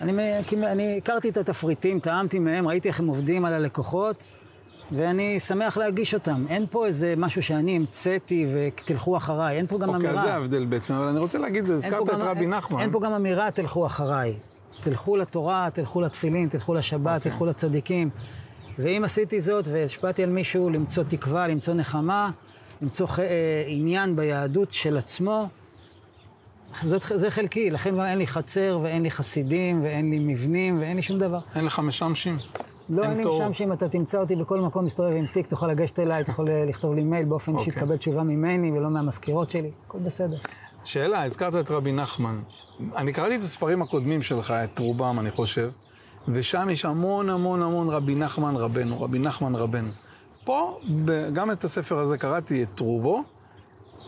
אני, 0.00 0.12
מ- 0.12 0.42
כי 0.46 0.56
אני 0.56 0.96
הכרתי 0.98 1.28
את 1.28 1.36
התפריטים, 1.36 2.00
טעמתי 2.00 2.38
מהם, 2.38 2.68
ראיתי 2.68 2.88
איך 2.88 3.00
הם 3.00 3.06
עובדים 3.06 3.44
על 3.44 3.52
הלקוחות, 3.52 4.16
ואני 4.92 5.40
שמח 5.40 5.76
להגיש 5.76 6.14
אותם. 6.14 6.44
אין 6.48 6.66
פה 6.70 6.86
איזה 6.86 7.14
משהו 7.16 7.42
שאני 7.42 7.76
המצאתי 7.76 8.46
ותלכו 8.52 9.16
אחריי, 9.16 9.56
אין 9.56 9.66
פה 9.66 9.78
גם 9.78 9.88
אוקיי, 9.88 10.08
אמירה. 10.08 10.20
אז 10.22 10.26
זה 10.26 10.34
ההבדל 10.34 10.64
בעצם, 10.64 10.94
אבל 10.94 11.06
אני 11.08 11.18
רוצה 11.18 11.38
להגיד, 11.38 11.70
הזכרת 11.70 12.08
את 12.08 12.14
רבי 12.18 12.46
נחמן. 12.46 12.80
אין 12.80 12.92
פה 12.92 13.00
גם 13.00 13.12
אמירה, 13.12 13.50
תלכו 13.50 13.86
אחריי. 13.86 14.34
תלכו 14.80 15.16
לתורה, 15.16 15.68
תלכו 15.72 16.00
לתפילין, 16.00 16.48
תלכו 16.48 16.74
לשבת, 16.74 17.16
אוקיי. 17.16 17.32
תלכו 17.32 17.46
לצדיקים. 17.46 18.10
ואם 18.78 19.04
עשיתי 19.04 19.40
זאת 19.40 19.68
והשפעתי 19.72 20.22
על 20.22 20.30
מישהו 20.30 20.70
למצוא 20.70 21.02
תקווה, 21.04 21.48
למצוא 21.48 21.74
נחמה, 21.74 22.30
למצוא 22.82 23.06
ח- 23.06 23.20
אה, 23.20 23.64
עניין 23.66 24.16
ביהדות 24.16 24.70
של 24.70 24.96
עצמו, 24.96 25.48
זאת, 26.82 27.02
זה 27.14 27.30
חלקי, 27.30 27.70
לכן 27.70 27.94
גם 27.94 28.00
אין 28.04 28.18
לי 28.18 28.26
חצר 28.26 28.78
ואין 28.82 29.02
לי 29.02 29.10
חסידים 29.10 29.82
ואין 29.84 30.10
לי 30.10 30.18
מבנים 30.18 30.80
ואין 30.80 30.96
לי 30.96 31.02
שום 31.02 31.18
דבר. 31.18 31.38
אין 31.56 31.64
לך 31.64 31.78
משמשים? 31.78 32.38
לא, 32.88 33.02
אין 33.02 33.10
אין 33.10 33.18
לי 33.18 33.24
תור. 33.24 33.38
שם 33.38 33.52
שאם 33.52 33.72
אתה 33.72 33.88
תמצא 33.88 34.20
אותי 34.20 34.36
בכל 34.36 34.60
מקום, 34.60 34.84
מסתובב 34.84 35.12
עם 35.16 35.26
תיק, 35.26 35.46
תוכל 35.46 35.66
לגשת 35.66 35.98
אליי, 35.98 36.20
אתה 36.20 36.30
יכול 36.30 36.48
לכתוב 36.68 36.94
לי 36.94 37.04
מייל 37.04 37.24
באופן 37.24 37.52
אישי, 37.58 37.70
אוקיי. 37.70 37.82
תקבל 37.82 37.96
תשובה 37.96 38.22
ממני 38.22 38.72
ולא 38.72 38.90
מהמזכירות 38.90 39.50
שלי, 39.50 39.70
הכל 39.86 39.98
בסדר. 39.98 40.36
שאלה, 40.84 41.24
הזכרת 41.24 41.54
את 41.66 41.70
רבי 41.70 41.92
נחמן. 41.92 42.40
אני 42.96 43.12
קראתי 43.12 43.36
את 43.36 43.40
הספרים 43.40 43.82
הקודמים 43.82 44.22
שלך, 44.22 44.50
את 44.50 44.78
רובם, 44.78 45.18
אני 45.20 45.30
חושב, 45.30 45.70
ושם 46.28 46.68
יש 46.70 46.84
המון 46.84 47.30
המון 47.30 47.62
המון 47.62 47.88
רבי 47.88 48.14
נחמן 48.14 48.56
רבנו, 48.56 49.02
רבי 49.02 49.18
נחמן 49.18 49.54
רבנו. 49.54 49.88
פה, 50.44 50.78
גם 51.32 51.50
את 51.50 51.64
הספר 51.64 51.98
הזה 51.98 52.18
קראתי 52.18 52.62
את 52.62 52.80
רובו, 52.80 53.22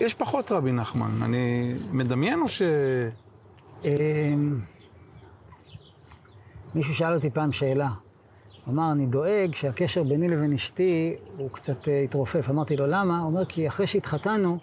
יש 0.01 0.15
פחות 0.15 0.53
רבי 0.53 0.73
נחמן. 0.73 1.23
אני 1.23 1.75
מדמיין 1.93 2.41
או 2.41 2.49
ש... 2.49 2.63
אמ, 3.85 4.61
מישהו 6.75 6.95
שאל 6.95 7.15
אותי 7.15 7.31
פעם 7.31 7.53
שאלה. 7.53 7.89
הוא 8.65 8.75
אמר, 8.75 8.93
אני 8.93 9.07
דואג 9.07 9.55
שהקשר 9.55 10.03
ביני 10.03 10.29
לבין 10.29 10.53
אשתי 10.53 11.15
הוא 11.39 11.51
קצת 11.51 11.89
אה, 11.89 12.01
התרופף. 12.01 12.51
אמרתי 12.51 12.77
לו, 12.77 12.87
למה? 12.87 13.19
הוא 13.19 13.27
אומר, 13.27 13.45
כי 13.45 13.69
אחרי 13.69 13.87
שהתחתנו, 13.87 14.59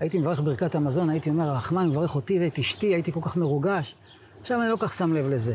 הייתי 0.00 0.18
מברך 0.18 0.40
ברכת 0.40 0.74
המזון, 0.74 1.10
הייתי 1.10 1.30
אומר, 1.30 1.48
הרחמן 1.48 1.88
מברך 1.88 2.14
אותי 2.14 2.38
ואת 2.40 2.58
אשתי, 2.58 2.86
הייתי 2.86 3.12
כל 3.12 3.20
כך 3.22 3.36
מרוגש. 3.36 3.94
עכשיו 4.40 4.62
אני 4.62 4.70
לא 4.70 4.76
כך 4.80 4.94
שם 4.94 5.12
לב 5.12 5.28
לזה. 5.28 5.54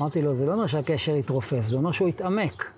אמרתי 0.00 0.22
לו, 0.22 0.34
זה 0.34 0.46
לא 0.46 0.52
אומר 0.52 0.66
שהקשר 0.66 1.14
התרופף, 1.14 1.66
זה 1.66 1.76
אומר 1.76 1.92
שהוא 1.92 2.08
התעמק. 2.08 2.70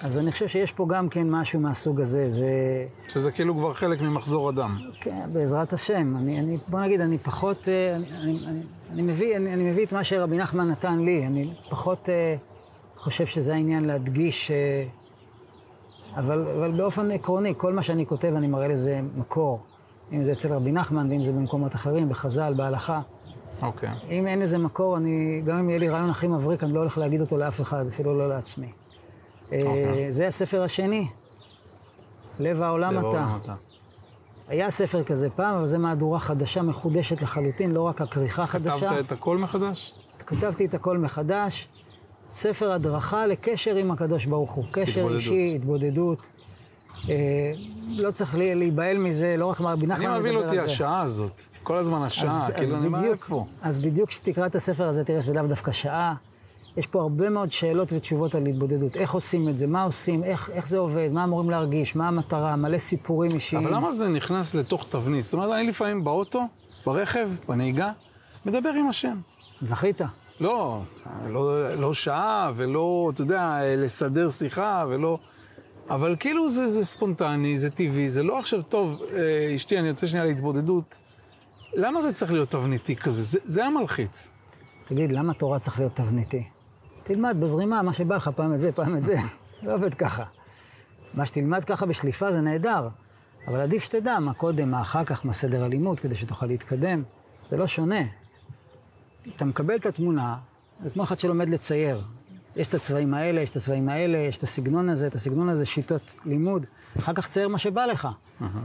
אז 0.00 0.18
אני 0.18 0.32
חושב 0.32 0.48
שיש 0.48 0.72
פה 0.72 0.86
גם 0.88 1.08
כן 1.08 1.30
משהו 1.30 1.60
מהסוג 1.60 2.00
הזה, 2.00 2.30
זה... 2.30 2.46
שזה 3.08 3.32
כאילו 3.32 3.54
כבר 3.54 3.74
חלק 3.74 4.00
ממחזור 4.00 4.50
אדם. 4.50 4.78
כן, 5.00 5.28
בעזרת 5.32 5.72
השם. 5.72 6.16
אני, 6.16 6.40
אני, 6.40 6.58
בוא 6.68 6.80
נגיד, 6.80 7.00
אני 7.00 7.18
פחות, 7.18 7.68
אה, 7.68 7.96
אני, 7.96 8.06
אני, 8.22 8.46
אני, 8.46 8.60
אני, 8.92 9.02
מביא, 9.02 9.36
אני, 9.36 9.54
אני 9.54 9.70
מביא 9.70 9.86
את 9.86 9.92
מה 9.92 10.04
שרבי 10.04 10.36
נחמן 10.36 10.68
נתן 10.68 10.98
לי. 10.98 11.26
אני 11.26 11.54
פחות 11.70 12.08
אה, 12.08 12.36
חושב 13.02 13.26
שזה 13.26 13.54
העניין 13.54 13.84
להדגיש, 13.84 14.50
אה, 14.50 14.84
אבל, 16.16 16.46
אבל 16.56 16.70
באופן 16.70 17.10
עקרוני, 17.10 17.54
כל 17.56 17.72
מה 17.72 17.82
שאני 17.82 18.06
כותב, 18.06 18.32
אני 18.36 18.46
מראה 18.46 18.68
לזה 18.68 19.00
מקור. 19.16 19.60
אם 20.12 20.24
זה 20.24 20.32
אצל 20.32 20.52
רבי 20.52 20.72
נחמן, 20.72 21.10
ואם 21.10 21.24
זה 21.24 21.32
במקומות 21.32 21.74
אחרים, 21.74 22.08
בחז"ל, 22.08 22.54
בהלכה. 22.56 23.00
אוקיי. 23.62 23.90
אם 24.10 24.26
אין 24.26 24.38
לזה 24.38 24.58
מקור, 24.58 24.96
אני, 24.96 25.42
גם 25.44 25.58
אם 25.58 25.68
יהיה 25.68 25.78
לי 25.78 25.88
רעיון 25.88 26.10
הכי 26.10 26.26
מבריק, 26.26 26.64
אני 26.64 26.72
לא 26.72 26.80
הולך 26.80 26.98
להגיד 26.98 27.20
אותו 27.20 27.36
לאף 27.36 27.60
אחד, 27.60 27.86
אפילו 27.86 28.18
לא 28.18 28.28
לעצמי. 28.28 28.72
אה, 29.52 29.62
אוקיי. 29.62 30.12
זה 30.12 30.26
הספר 30.26 30.62
השני, 30.62 31.08
לב 32.40 32.62
העולם 32.62 32.92
לב 32.94 32.98
אתה. 32.98 33.06
העולם 33.06 33.38
אתה. 33.42 33.54
היה 34.48 34.70
ספר 34.70 35.04
כזה 35.04 35.30
פעם, 35.30 35.56
אבל 35.56 35.66
זו 35.66 35.78
מהדורה 35.78 36.20
חדשה, 36.20 36.62
מחודשת 36.62 37.22
לחלוטין, 37.22 37.72
לא 37.72 37.82
רק 37.82 38.00
הכריכה 38.00 38.46
חדשה. 38.46 38.76
כתבת 38.76 39.06
את 39.06 39.12
הכל 39.12 39.38
מחדש? 39.38 39.94
כתבתי 40.26 40.66
את 40.66 40.74
הכל 40.74 40.98
מחדש. 40.98 41.68
ספר 42.32 42.72
הדרכה 42.72 43.26
לקשר 43.26 43.74
עם 43.76 43.90
הקדוש 43.90 44.26
ברוך 44.26 44.52
הוא. 44.52 44.64
קשר 44.70 44.90
התבודדות. 44.90 45.16
אישי, 45.18 45.52
התבודדות. 45.56 46.18
אה, 47.08 47.14
לא 47.88 48.10
צריך 48.10 48.34
לי- 48.34 48.54
להיבהל 48.54 48.98
מזה, 48.98 49.34
לא 49.38 49.46
רק 49.46 49.60
רבי 49.60 49.86
נחמן 49.86 50.06
אני 50.06 50.28
על 50.28 50.36
אותי. 50.36 50.58
השעה 50.58 51.00
הזאת. 51.02 51.42
כל 51.62 51.76
הזמן 51.78 52.02
השעה, 52.02 52.42
אז- 52.46 52.50
כאילו 52.50 52.62
אז 52.62 52.74
אני 52.74 52.86
אומר, 52.86 53.04
איפה? 53.04 53.46
אז 53.62 53.78
בדיוק 53.78 54.08
כשתקרא 54.08 54.46
את 54.46 54.54
הספר 54.54 54.88
הזה, 54.88 55.04
תראה 55.04 55.22
שזה 55.22 55.34
לאו 55.34 55.46
דווקא 55.46 55.72
שעה. 55.72 56.14
יש 56.76 56.86
פה 56.86 57.00
הרבה 57.00 57.28
מאוד 57.30 57.52
שאלות 57.52 57.92
ותשובות 57.92 58.34
על 58.34 58.46
התבודדות. 58.46 58.96
איך 58.96 59.12
עושים 59.12 59.48
את 59.48 59.58
זה, 59.58 59.66
מה 59.66 59.82
עושים, 59.82 60.24
איך, 60.24 60.50
איך 60.52 60.68
זה 60.68 60.78
עובד, 60.78 61.08
מה 61.12 61.24
אמורים 61.24 61.50
להרגיש, 61.50 61.96
מה 61.96 62.08
המטרה, 62.08 62.56
מלא 62.56 62.78
סיפורים 62.78 63.30
אישיים. 63.34 63.66
אבל 63.66 63.76
למה 63.76 63.92
זה 63.92 64.08
נכנס 64.08 64.54
לתוך 64.54 64.86
תבנית? 64.90 65.24
זאת 65.24 65.34
אומרת, 65.34 65.52
אני 65.52 65.66
לפעמים 65.68 66.04
באוטו, 66.04 66.42
ברכב, 66.86 67.28
בנהיגה, 67.48 67.92
מדבר 68.46 68.68
עם 68.68 68.88
השם. 68.88 69.16
זכית. 69.62 70.00
לא, 70.40 70.82
לא, 71.28 71.74
לא 71.74 71.94
שעה, 71.94 72.52
ולא, 72.56 73.10
אתה 73.14 73.22
יודע, 73.22 73.58
לסדר 73.76 74.28
שיחה, 74.28 74.84
ולא... 74.88 75.18
אבל 75.90 76.16
כאילו 76.20 76.50
זה, 76.50 76.68
זה 76.68 76.84
ספונטני, 76.84 77.58
זה 77.58 77.70
טבעי, 77.70 78.10
זה 78.10 78.22
לא 78.22 78.38
עכשיו, 78.38 78.62
טוב, 78.62 79.02
אה, 79.16 79.52
אשתי, 79.56 79.78
אני 79.78 79.88
יוצא 79.88 80.06
שנייה 80.06 80.24
להתבודדות. 80.24 80.98
למה 81.74 82.02
זה 82.02 82.12
צריך 82.12 82.32
להיות 82.32 82.50
תבניתי 82.50 82.96
כזה? 82.96 83.22
זה, 83.22 83.38
זה 83.42 83.64
המלחיץ. 83.64 84.30
תגיד, 84.88 85.12
למה 85.12 85.34
תורה 85.34 85.58
צריך 85.58 85.78
להיות 85.78 85.96
תבניתי? 85.96 86.44
תלמד 87.02 87.36
בזרימה, 87.40 87.82
מה 87.82 87.92
שבא 87.92 88.16
לך, 88.16 88.30
פעם 88.36 88.54
את 88.54 88.60
זה, 88.60 88.72
פעם 88.72 88.96
את 88.96 89.04
זה. 89.04 89.16
לא 89.62 89.74
עובד 89.74 89.94
ככה. 89.94 90.24
מה 91.14 91.26
שתלמד 91.26 91.64
ככה 91.64 91.86
בשליפה 91.86 92.32
זה 92.32 92.40
נהדר, 92.40 92.88
אבל 93.48 93.60
עדיף 93.60 93.84
שתדע 93.84 94.18
מה 94.18 94.34
קודם, 94.34 94.70
מה 94.70 94.80
אחר 94.80 95.04
כך, 95.04 95.26
מה 95.26 95.32
סדר 95.32 95.64
הלימוד, 95.64 96.00
כדי 96.00 96.14
שתוכל 96.14 96.46
להתקדם. 96.46 97.02
זה 97.50 97.56
לא 97.56 97.66
שונה. 97.66 98.21
אתה 99.36 99.44
מקבל 99.44 99.74
את 99.74 99.86
התמונה, 99.86 100.36
זה 100.84 100.90
כמו 100.90 101.02
אחד 101.04 101.20
שלומד 101.20 101.48
לצייר. 101.50 102.02
יש 102.56 102.68
את 102.68 102.74
הצבעים 102.74 103.14
האלה, 103.14 103.40
יש 103.40 103.50
את 103.50 103.56
הצבעים 103.56 103.88
האלה, 103.88 104.18
יש 104.18 104.38
את 104.38 104.42
הסגנון 104.42 104.88
הזה, 104.88 105.06
את 105.06 105.14
הסגנון 105.14 105.48
הזה, 105.48 105.64
שיטות 105.66 106.20
לימוד. 106.24 106.66
אחר 106.98 107.12
כך 107.12 107.28
צייר 107.28 107.48
מה 107.48 107.58
שבא 107.58 107.86
לך, 107.86 108.08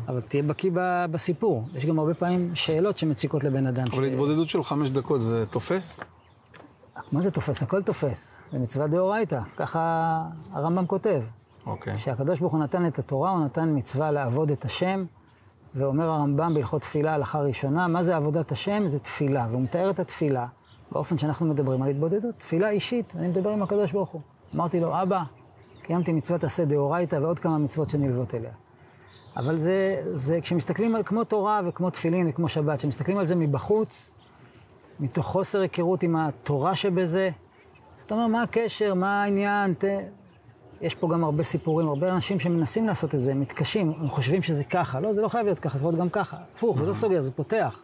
אבל 0.08 0.22
תהיה 0.22 0.44
בקיא 0.44 0.72
ב- 0.74 1.06
בסיפור. 1.12 1.68
יש 1.74 1.86
גם 1.86 2.00
הרבה 2.00 2.14
פעמים 2.14 2.56
שאלות 2.56 2.98
שמציקות 2.98 3.44
לבן 3.44 3.68
אדם. 3.68 3.86
אבל 3.94 4.06
ש- 4.06 4.10
התבודדות 4.12 4.48
של 4.50 4.64
חמש 4.64 4.90
דקות 4.90 5.22
זה 5.22 5.46
תופס? 5.46 6.00
מה 7.12 7.22
זה 7.22 7.32
תופס? 7.32 7.64
הכל 7.64 7.84
תופס. 7.84 8.38
זה 8.52 8.60
מצווה 8.60 8.88
דאורייתא, 8.88 9.40
ככה 9.58 10.22
הרמב"ם 10.52 10.86
כותב. 10.86 11.22
אוקיי. 11.66 11.96
כשהקדוש 11.98 12.40
ברוך 12.40 12.54
הוא 12.54 12.60
נתן 12.64 12.86
את 12.86 13.00
התורה, 13.00 13.30
הוא 13.32 13.46
נתן 13.46 13.78
מצווה 13.78 14.12
לעבוד 14.12 14.52
את 14.52 14.66
השם, 14.66 15.06
ואומר 15.78 16.10
הרמב"ם 16.10 16.54
בהלכות 16.54 16.82
תפילה, 16.82 17.14
הלכה 17.14 17.40
ראשונה, 17.42 17.88
מה 17.88 18.04
זה 18.04 18.16
עבודת 18.16 18.52
השם? 18.52 18.90
זה 18.90 19.00
תפילה. 19.00 19.48
והוא 19.50 19.62
מתאר 19.62 19.90
את 19.90 20.00
התפילה 20.00 20.48
באופן 20.92 21.18
שאנחנו 21.18 21.46
מדברים 21.46 21.82
על 21.82 21.90
התבודדות. 21.90 22.36
תפילה 22.38 22.70
אישית, 22.70 23.14
אני 23.16 23.28
מדבר 23.28 23.50
עם 23.50 23.64
הקדוש 23.64 23.92
ברוך 23.92 24.10
הוא. 24.10 24.22
אמרתי 24.56 24.80
לו, 24.80 25.02
אבא, 25.02 25.24
קיימתי 25.82 26.12
מצוות 26.12 26.44
עשה 26.44 26.66
דאורייתא 26.66 27.16
ועוד 27.16 27.40
כמה 27.40 27.58
מצוות 27.58 27.90
שנלוות 27.90 28.36
אליה. 28.36 28.52
אבל 29.38 29.58
זה, 29.58 30.04
זה 30.12 30.42
כשמסתכלים 30.42 30.96
על, 30.96 31.04
כמו 31.04 31.24
תורה 31.24 31.62
וכמו 31.66 31.90
תפילין 31.90 32.30
וכמו 32.30 32.50
שבת, 32.50 32.80
כשמסתכלים 32.80 33.18
על 33.18 33.26
זה 33.26 33.36
מבחוץ, 33.36 34.12
מתוך 35.00 35.26
חוסר 35.26 35.62
היכרות 35.62 36.04
עם 36.04 36.16
התורה 36.16 36.76
שבזה, 36.76 37.30
אז 37.98 38.04
אתה 38.04 38.16
אומר, 38.16 38.28
מה 38.28 38.42
הקשר, 38.42 38.94
מה 38.94 39.24
העניין, 39.24 39.74
ת... 39.74 39.84
יש 40.82 40.96
פה 40.96 41.10
גם 41.14 41.24
הרבה 41.24 41.44
סיפורים, 41.44 41.88
הרבה 41.88 42.14
אנשים 42.14 42.40
שמנסים 42.40 42.88
לעשות 42.88 43.16
את 43.16 43.20
זה, 43.20 43.32
הם 43.32 43.42
מתקשים, 43.42 43.94
הם 44.00 44.10
חושבים 44.10 44.44
שזה 44.44 44.64
ככה. 44.64 45.00
לא, 45.00 45.14
זה 45.14 45.22
לא 45.22 45.28
חייב 45.28 45.46
להיות 45.46 45.60
ככה, 45.60 45.78
זה 45.78 45.84
יכול 45.84 45.92
להיות 45.94 46.02
גם 46.02 46.10
ככה. 46.10 46.38
הפוך, 46.56 46.78
זה 46.80 46.86
לא 46.86 46.94
סוגר, 46.94 47.22
זה 47.22 47.32
פותח. 47.32 47.80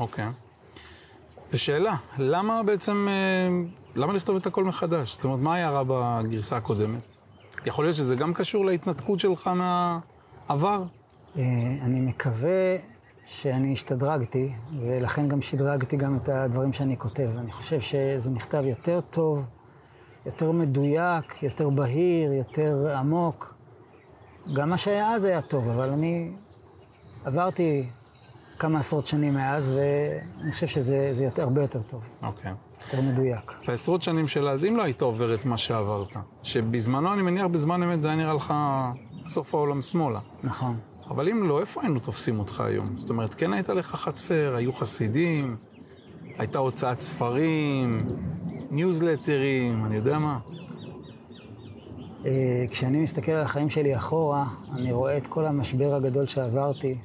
אוקיי. 0.00 0.26
ושאלה, 1.52 1.96
למה 2.18 2.62
בעצם, 2.62 3.08
אה, 3.10 3.48
למה 3.94 4.12
לכתוב 4.12 4.36
את 4.36 4.46
הכל 4.46 4.64
מחדש? 4.64 5.12
זאת 5.12 5.24
אומרת, 5.24 5.40
מה 5.40 5.54
היה 5.54 5.70
רע 5.70 5.82
בגרסה 5.86 6.56
הקודמת? 6.56 7.16
יכול 7.66 7.84
להיות 7.84 7.96
שזה 7.96 8.16
גם 8.16 8.34
קשור 8.34 8.66
להתנתקות 8.66 9.20
שלך 9.20 9.50
מהעבר? 9.54 10.82
אה, 11.38 11.42
אני 11.82 12.00
מקווה 12.00 12.76
שאני 13.26 13.72
השתדרגתי, 13.72 14.52
ולכן 14.80 15.28
גם 15.28 15.42
שדרגתי 15.42 15.96
גם 15.96 16.16
את 16.16 16.28
הדברים 16.28 16.72
שאני 16.72 16.96
כותב. 16.98 17.30
אני 17.38 17.52
חושב 17.52 17.80
שזה 17.80 18.30
נכתב 18.30 18.62
יותר 18.64 19.00
טוב, 19.00 19.44
יותר 20.26 20.52
מדויק, 20.52 21.42
יותר 21.42 21.70
בהיר, 21.70 22.32
יותר 22.32 22.96
עמוק. 22.96 23.54
גם 24.52 24.70
מה 24.70 24.78
שהיה 24.78 25.14
אז 25.14 25.24
היה 25.24 25.42
טוב, 25.42 25.68
אבל 25.68 25.90
אני 25.90 26.32
עברתי 27.24 27.88
כמה 28.58 28.78
עשרות 28.78 29.06
שנים 29.06 29.34
מאז, 29.34 29.72
ואני 29.76 30.52
חושב 30.52 30.66
שזה 30.66 31.10
זה 31.14 31.24
יותר, 31.24 31.42
הרבה 31.42 31.62
יותר 31.62 31.82
טוב, 31.82 32.00
אוקיי. 32.22 32.52
יותר 32.84 33.00
מדויק. 33.02 33.52
בעשרות 33.66 34.02
שנים 34.02 34.28
של 34.28 34.48
אז, 34.48 34.64
אם 34.64 34.76
לא 34.76 34.82
היית 34.82 35.02
עובר 35.02 35.34
את 35.34 35.44
מה 35.44 35.58
שעברת, 35.58 36.16
שבזמנו, 36.42 37.12
אני 37.12 37.22
מניח, 37.22 37.46
בזמן 37.46 37.82
אמת 37.82 38.02
זה 38.02 38.08
היה 38.08 38.16
נראה 38.16 38.34
לך 38.34 38.54
סוף 39.26 39.54
העולם 39.54 39.82
שמאלה. 39.82 40.20
נכון. 40.42 40.76
אבל 41.10 41.28
אם 41.28 41.48
לא, 41.48 41.60
איפה 41.60 41.82
היינו 41.82 42.00
תופסים 42.00 42.38
אותך 42.38 42.60
היום? 42.60 42.96
זאת 42.96 43.10
אומרת, 43.10 43.34
כן 43.34 43.52
הייתה 43.52 43.74
לך 43.74 43.86
חצר, 43.86 44.54
היו 44.54 44.72
חסידים, 44.72 45.56
הייתה 46.38 46.58
הוצאת 46.58 47.00
ספרים, 47.00 48.06
ניוזלטרים, 48.70 49.84
אני 49.84 49.96
יודע 49.96 50.18
מה. 50.18 50.38
אה, 52.26 52.64
כשאני 52.70 52.98
מסתכל 52.98 53.32
על 53.32 53.42
החיים 53.42 53.70
שלי 53.70 53.96
אחורה, 53.96 54.46
אני 54.72 54.92
רואה 54.92 55.16
את 55.16 55.26
כל 55.26 55.46
המשבר 55.46 55.94
הגדול 55.94 56.26
שעברתי 56.26 56.98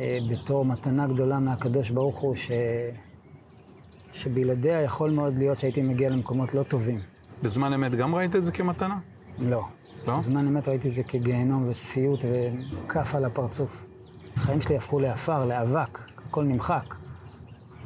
אה, 0.00 0.18
בתור 0.30 0.64
מתנה 0.64 1.06
גדולה 1.06 1.38
מהקדוש 1.38 1.90
ברוך 1.90 2.18
הוא, 2.18 2.36
ש... 2.36 2.50
שבלעדיה 4.12 4.82
יכול 4.82 5.10
מאוד 5.10 5.34
להיות 5.34 5.60
שהייתי 5.60 5.82
מגיע 5.82 6.10
למקומות 6.10 6.54
לא 6.54 6.62
טובים. 6.62 7.00
בזמן 7.42 7.72
אמת 7.72 7.92
גם 7.92 8.14
ראית 8.14 8.36
את 8.36 8.44
זה 8.44 8.52
כמתנה? 8.52 8.98
לא. 9.38 9.64
לא? 10.06 10.18
בזמן 10.18 10.46
אמת 10.46 10.68
ראיתי 10.68 10.88
את 10.88 10.94
זה 10.94 11.02
כגיהנום 11.02 11.68
וסיוט 11.68 12.20
וכף 12.24 13.14
על 13.14 13.24
הפרצוף. 13.24 13.84
החיים 14.36 14.60
שלי 14.60 14.76
הפכו 14.76 15.00
לעפר, 15.00 15.46
לאבק, 15.46 15.98
הכל 16.28 16.44
נמחק. 16.44 17.05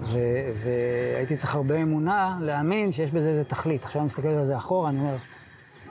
ו- 0.03 0.19
והייתי 0.65 1.37
צריך 1.37 1.55
הרבה 1.55 1.83
אמונה 1.83 2.39
להאמין 2.41 2.93
שיש 2.93 3.11
בזה 3.11 3.29
איזה 3.29 3.45
תכלית. 3.45 3.85
עכשיו 3.85 4.01
אני 4.01 4.07
מסתכל 4.07 4.29
על 4.29 4.47
זה 4.47 4.57
אחורה, 4.57 4.91
אני 4.91 4.99
אומר, 4.99 5.15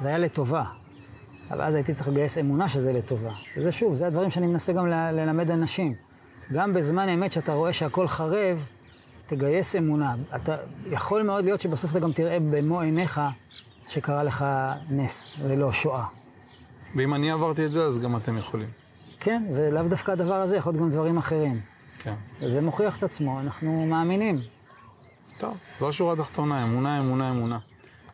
זה 0.02 0.08
היה 0.08 0.18
לטובה. 0.18 0.64
אבל 1.52 1.62
אז 1.62 1.74
הייתי 1.76 1.94
צריך 1.94 2.08
לגייס 2.08 2.38
אמונה 2.38 2.70
שזה 2.70 2.94
לטובה. 2.94 3.32
וזה 3.58 3.72
שוב, 3.72 3.96
זה 3.96 4.08
הדברים 4.08 4.32
שאני 4.32 4.48
מנסה 4.48 4.74
גם 4.74 4.88
ל- 4.88 5.12
ללמד 5.12 5.52
אנשים. 5.52 5.94
גם 6.54 6.74
בזמן 6.74 7.10
אמת 7.10 7.32
שאתה 7.32 7.54
רואה 7.54 7.74
שהכל 7.74 8.08
חרב, 8.08 8.58
תגייס 9.28 9.76
אמונה. 9.76 10.16
אתה, 10.36 10.56
יכול 10.92 11.24
מאוד 11.24 11.44
להיות 11.46 11.62
שבסוף 11.62 11.92
אתה 11.92 12.00
גם 12.00 12.12
תראה 12.12 12.38
במו 12.40 12.82
עיניך 12.82 13.22
שקרה 13.88 14.24
לך 14.24 14.46
נס 14.90 15.36
ולא 15.48 15.74
שואה. 15.74 16.06
ואם 16.96 17.14
אני 17.14 17.32
עברתי 17.32 17.66
את 17.66 17.74
זה, 17.74 17.84
אז 17.84 18.00
גם 18.00 18.16
אתם 18.18 18.38
יכולים. 18.38 18.68
כן, 19.20 19.44
ולאו 19.56 19.88
דווקא 19.88 20.12
הדבר 20.12 20.34
הזה, 20.34 20.58
יכול 20.58 20.74
להיות 20.74 20.82
גם 20.84 20.90
דברים 20.92 21.18
אחרים. 21.18 21.60
כן. 22.04 22.14
וזה 22.40 22.62
מוכיח 22.62 22.98
את 22.98 23.04
עצמו, 23.04 23.40
אנחנו 23.40 23.86
מאמינים. 23.86 24.42
טוב, 25.38 25.58
זו 25.80 25.90
השורה 25.90 26.14
התחתונה, 26.14 26.64
אמונה, 26.64 27.00
אמונה, 27.00 27.32
אמונה. 27.32 27.60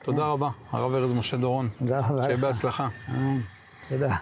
תודה 0.04 0.26
רבה, 0.26 0.50
הרב 0.72 0.94
ארז 0.94 1.14
משה 1.14 1.38
דורון. 1.38 1.70
תודה 1.80 2.00
רבה 2.00 2.24
שיהיה 2.24 2.38
לך. 2.38 2.42
בהצלחה. 2.42 2.88
אמן. 3.10 3.40
תודה. 3.90 4.16